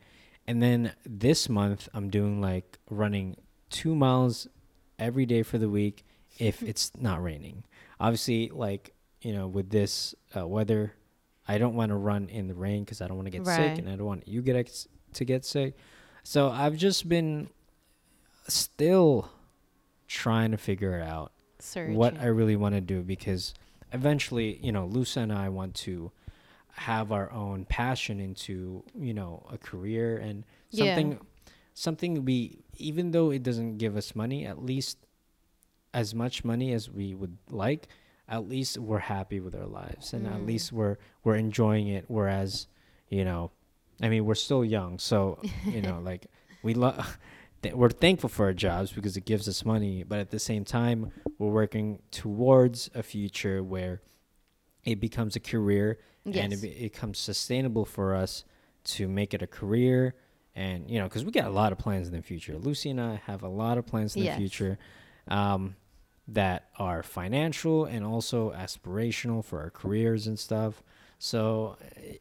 [0.48, 3.38] And then this month, I'm doing like running
[3.70, 4.48] two miles
[5.00, 6.06] every day for the week
[6.38, 7.64] if it's not raining.
[8.00, 10.94] Obviously, like, you know, with this uh, weather,
[11.48, 13.78] I don't want to run in the rain because I don't want to get sick
[13.80, 15.76] and I don't want you get ex- to get sick.
[16.24, 17.50] So I've just been
[18.48, 19.30] still
[20.08, 21.32] trying to figure out
[21.96, 23.54] what I really want to do because
[23.92, 26.12] eventually, you know, Lucy and I want to
[26.76, 30.18] have our own passion into, you know, a career.
[30.18, 30.96] And Yeah.
[30.96, 31.20] something
[31.76, 34.98] something we even though it doesn't give us money, at least
[35.94, 37.88] as much money as we would like,
[38.28, 40.14] at least we're happy with our lives.
[40.14, 40.48] And at Mm.
[40.48, 42.06] least we're we're enjoying it.
[42.08, 42.68] Whereas,
[43.10, 43.52] you know,
[44.02, 46.28] I mean, we're still young, so, you know, like
[46.64, 47.18] we love
[47.62, 50.66] th- we're thankful for our jobs because it gives us money, but at the same
[50.66, 54.02] time, we're working towards a future where
[54.84, 56.62] it becomes a career Yes.
[56.62, 58.44] be- it becomes sustainable for us
[58.86, 60.16] to make it a career.
[60.56, 62.58] And you know, because we got a lot of plans in the future.
[62.58, 64.36] Lucy and I have a lot of plans in Yes.
[64.36, 64.78] the future
[65.28, 65.76] um,
[66.28, 70.84] that are financial and also aspirational for our careers and stuff.
[71.20, 72.18] So, eh,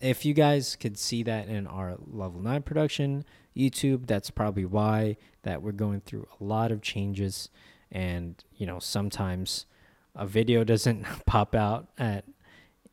[0.00, 3.24] if you guys could see that in our level nine production
[3.56, 7.48] YouTube, that's probably why that we're going through a lot of changes,
[7.92, 9.66] and you know sometimes
[10.14, 12.24] a video doesn't pop out at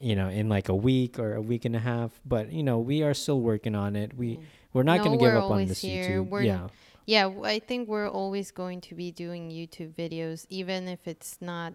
[0.01, 2.79] you know in like a week or a week and a half, but you know
[2.79, 4.15] we are still working on it.
[4.17, 4.39] We
[4.73, 6.21] we're not No, going to give up on this here.
[6.23, 6.29] YouTube.
[6.29, 6.67] We're- yeah,
[7.05, 11.73] Yeah, I think we're always going to be doing YouTube videos, even if it's not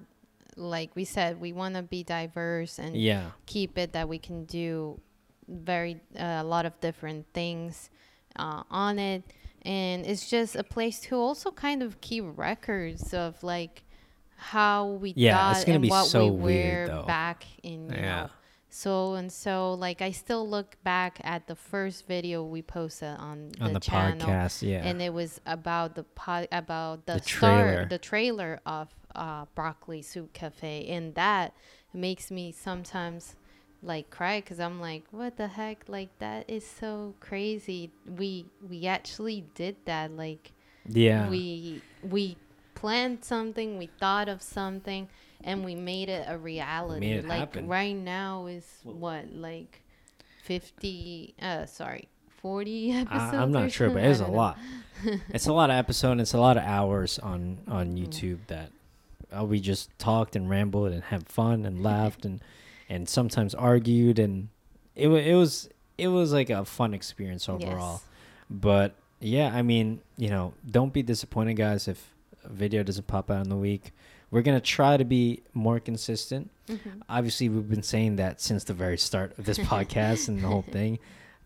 [0.56, 1.38] like we said.
[1.40, 4.98] We want to be diverse and yeah, keep it that we can do
[5.48, 7.90] very uh, a lot of different things
[8.36, 9.22] uh, on it,
[9.62, 13.82] and it's just a place to also kind of keep records of like
[14.36, 17.06] how we Yeah, it's thought gonna and be what so we weird, were though.
[17.06, 18.22] back in you Yeah.
[18.24, 18.30] know
[18.68, 23.50] so and so like I still look back at the first video we posted on
[23.52, 24.60] the, on the channel podcast.
[24.68, 27.86] Yeah, and it was about the pod, about the, The star, trailer.
[27.88, 31.54] the trailer of uh, Broccoli Soup Cafe, and that
[31.94, 33.36] makes me sometimes
[33.82, 35.84] like cry because I'm like, what the heck?
[35.88, 37.90] Like that is so crazy.
[38.06, 40.10] We we actually did that.
[40.10, 40.52] Like
[40.86, 42.36] yeah, we we
[42.86, 45.08] planned something, we thought of something,
[45.42, 47.00] and we made it a reality.
[47.00, 47.66] Made it like happen.
[47.66, 49.82] right now is what like
[50.42, 51.34] fifty?
[51.42, 52.08] Uh, sorry.
[52.42, 54.06] 40 episodes I, I'm not sure, but something?
[54.06, 54.32] I it's a know.
[54.32, 54.58] lot.
[55.30, 56.12] it's a lot of episodes.
[56.12, 58.04] And it's a lot of hours on on Mm-hmm.
[58.04, 58.70] YouTube that
[59.36, 62.40] uh, we just talked and rambled and had fun and laughed and
[62.88, 64.48] and sometimes argued and
[64.94, 65.68] it wa it was
[65.98, 67.94] it was like a fun experience overall.
[67.94, 68.04] Yes.
[68.48, 72.15] But yeah, I mean, you know, don't be disappointed, guys, if a
[72.50, 73.92] video doesn't pop out in the week.
[74.30, 76.50] We're gonna try to be more consistent.
[76.68, 77.02] Mhm.
[77.08, 80.62] Obviously, we've been saying that since the very start of this podcast and the whole
[80.62, 80.98] thing.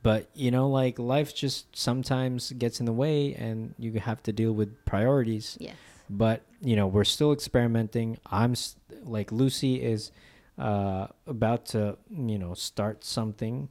[0.02, 4.32] But you know, like life just sometimes gets in the way, and you have to
[4.32, 5.58] deal with priorities.
[5.60, 5.76] Yes.
[6.08, 8.18] But you know, we're still experimenting.
[8.26, 10.10] I'm s like Lucy is
[10.58, 13.68] uh, about to, you know, start something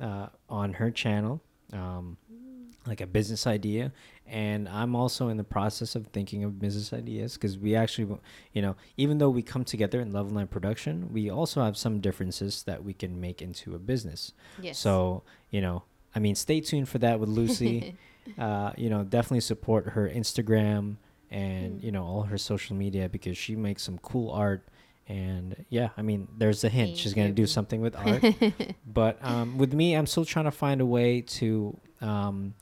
[0.00, 1.40] uh, on her channel,
[1.72, 2.16] um,
[2.86, 3.92] like a business idea.
[4.26, 8.16] And I'm also in the process of thinking of business ideas because we actually,
[8.52, 12.00] you know, even though we come together in Level 9 production, we also have some
[12.00, 14.32] differences that we can make into a business.
[14.60, 14.78] Yes.
[14.78, 15.82] So, you know,
[16.14, 17.94] I mean, stay tuned for that with Lucy.
[18.38, 20.96] uh, you know, definitely support her Instagram
[21.30, 21.82] and, Mm.
[21.84, 24.66] you know, all her social media because she makes some cool art.
[25.08, 26.90] And yeah, I mean, there's a hint.
[26.90, 28.22] Thank She's going to do something with art.
[28.86, 32.54] but um, with me, I'm still trying to find a way to um,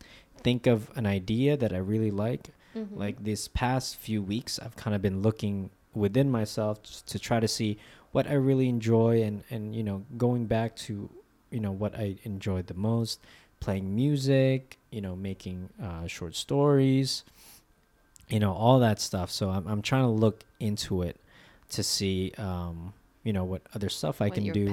[0.43, 2.51] think of an idea that I really like.
[2.77, 2.97] Mhm.
[2.97, 7.49] Like this past few weeks, I've kind of been looking within myself to try to
[7.49, 7.79] see
[8.13, 11.11] what I really enjoy and and you know going back to
[11.51, 13.21] you know what I enjoyed the most
[13.59, 17.25] playing music you know making uh, short stories
[18.29, 19.31] you know all that stuff.
[19.31, 21.17] So I'm, I'm trying to look into it
[21.71, 22.93] to see um
[23.25, 24.69] you know what other stuff I what can do.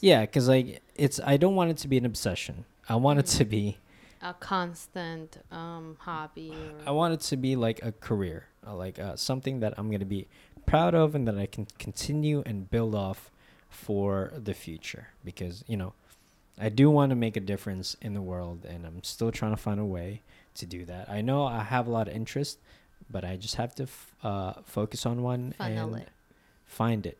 [0.00, 2.64] yeah because like it's I don't want it to be an obsession.
[2.88, 3.78] I want it to be
[4.22, 6.52] A constant um, hobby.
[6.52, 9.90] Or, I want it to be like a career, uh, like uh, something that I'm
[9.90, 10.28] gonna be
[10.64, 13.30] proud of and that I can continue and build off
[13.68, 15.08] for the future.
[15.24, 15.92] Because you know,
[16.58, 19.56] I do want to make a difference in the world, and I'm still trying to
[19.56, 20.22] find a way
[20.54, 21.08] to do that.
[21.10, 22.58] I know I have a lot of interest,
[23.10, 26.08] but I just have to f- uh, focus on one Funnel and it.
[26.64, 27.18] find it.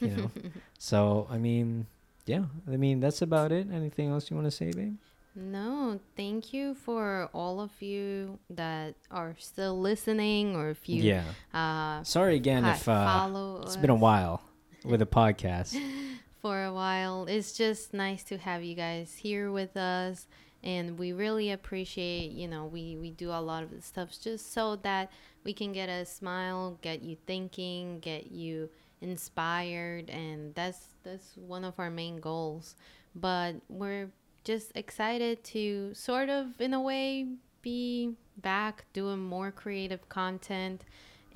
[0.00, 0.30] You know.
[0.78, 1.86] so I mean,
[2.26, 2.44] yeah.
[2.66, 3.68] I mean that's about it.
[3.72, 4.96] Anything else you want to say, babe?
[5.40, 11.24] No, thank you for all of you that are still listening, or if you yeah.
[11.54, 14.42] uh, Sorry again if uh, follow it's been a while
[14.84, 15.80] with a podcast.
[16.42, 17.24] for a while.
[17.24, 20.26] It's just nice to have you guys here with us,
[20.62, 22.32] and we really appreciate.
[22.32, 25.10] You know, we we do a lot of the stuff just so that
[25.42, 28.68] we can get a smile, get you thinking, get you
[29.00, 32.74] inspired, and that's that's one of our main goals.
[33.14, 34.10] But we're
[34.44, 37.26] just excited to sort of, in a way,
[37.62, 40.84] be back doing more creative content.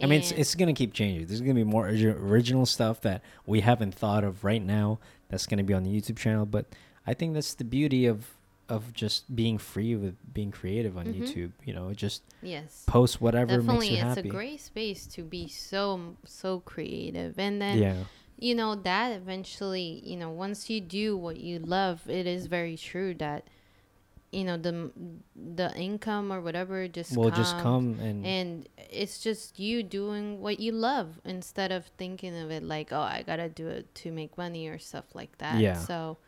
[0.02, 1.26] I mean, it's, it's going to keep changing.
[1.26, 4.98] There's going to be more original stuff that we haven't thought of right now
[5.28, 6.46] that's going to be on the YouTube channel.
[6.46, 6.66] But
[7.06, 8.26] I think that's the beauty of
[8.66, 11.20] of just being free with being creative on Mhm.
[11.20, 11.50] YouTube.
[11.66, 12.82] You know, just yes.
[12.86, 14.28] post whatever Definitely, makes you it's happy.
[14.30, 18.04] a great space to be so so creative, and then yeah,
[18.38, 22.76] you know that eventually, you know, once you do what you love, it is very
[22.76, 23.44] true that
[24.32, 24.90] you know the
[25.36, 30.58] the income or whatever just will just come and, and it's just you doing what
[30.58, 34.36] you love instead of thinking of it like oh I gotta do it to make
[34.36, 35.60] money or stuff like that.
[35.60, 35.78] Yeah.
[35.78, 36.18] So.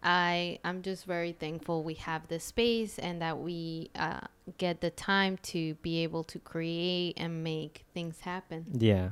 [0.00, 4.20] I I'm just very thankful we have this space and that we uh,
[4.56, 8.64] get the time to be able to create and make things happen.
[8.78, 9.08] yeah.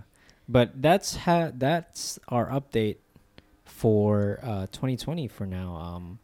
[0.48, 2.96] But that's ha- that's our update
[3.64, 5.74] for uh, 2020 for now.
[5.76, 6.18] Um,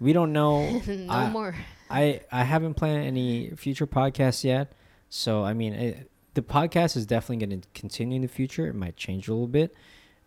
[0.00, 0.78] we don't know.
[0.86, 1.54] no I- more.
[1.90, 4.72] I I haven't planned any future podcasts yet,
[5.08, 8.66] so I mean, it, the podcast is definitely going to continue in the future.
[8.66, 9.74] It might change a little bit.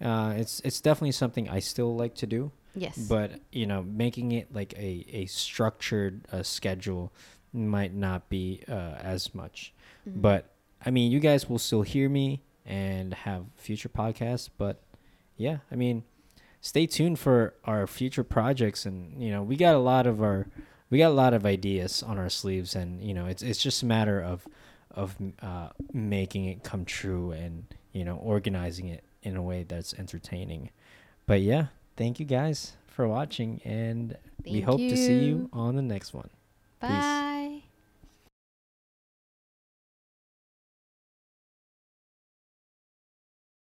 [0.04, 2.98] Uh, it's it's definitely something I still like to do, Yes.
[2.98, 7.12] but you know, making it like a a structured uh, schedule
[7.54, 9.72] might not be uh, as much.
[10.10, 10.22] Mhm.
[10.22, 10.50] But
[10.84, 14.50] I mean, you guys will still hear me and have future podcasts.
[14.58, 14.82] But
[15.38, 16.04] yeah, I mean,
[16.62, 20.48] stay tuned for our future projects, and you know, we got a lot of our
[20.90, 23.84] we got a lot of ideas on our sleeves, and you know, it's it's just
[23.84, 24.48] a matter of
[24.92, 29.94] of uh, making it come true and you know organizing it in a way that's
[29.94, 30.70] entertaining.
[31.26, 35.50] But yeah, thank you guys for watching, and we Thank hope to see you you.
[35.54, 36.30] on the next one.
[36.82, 37.30] Bye.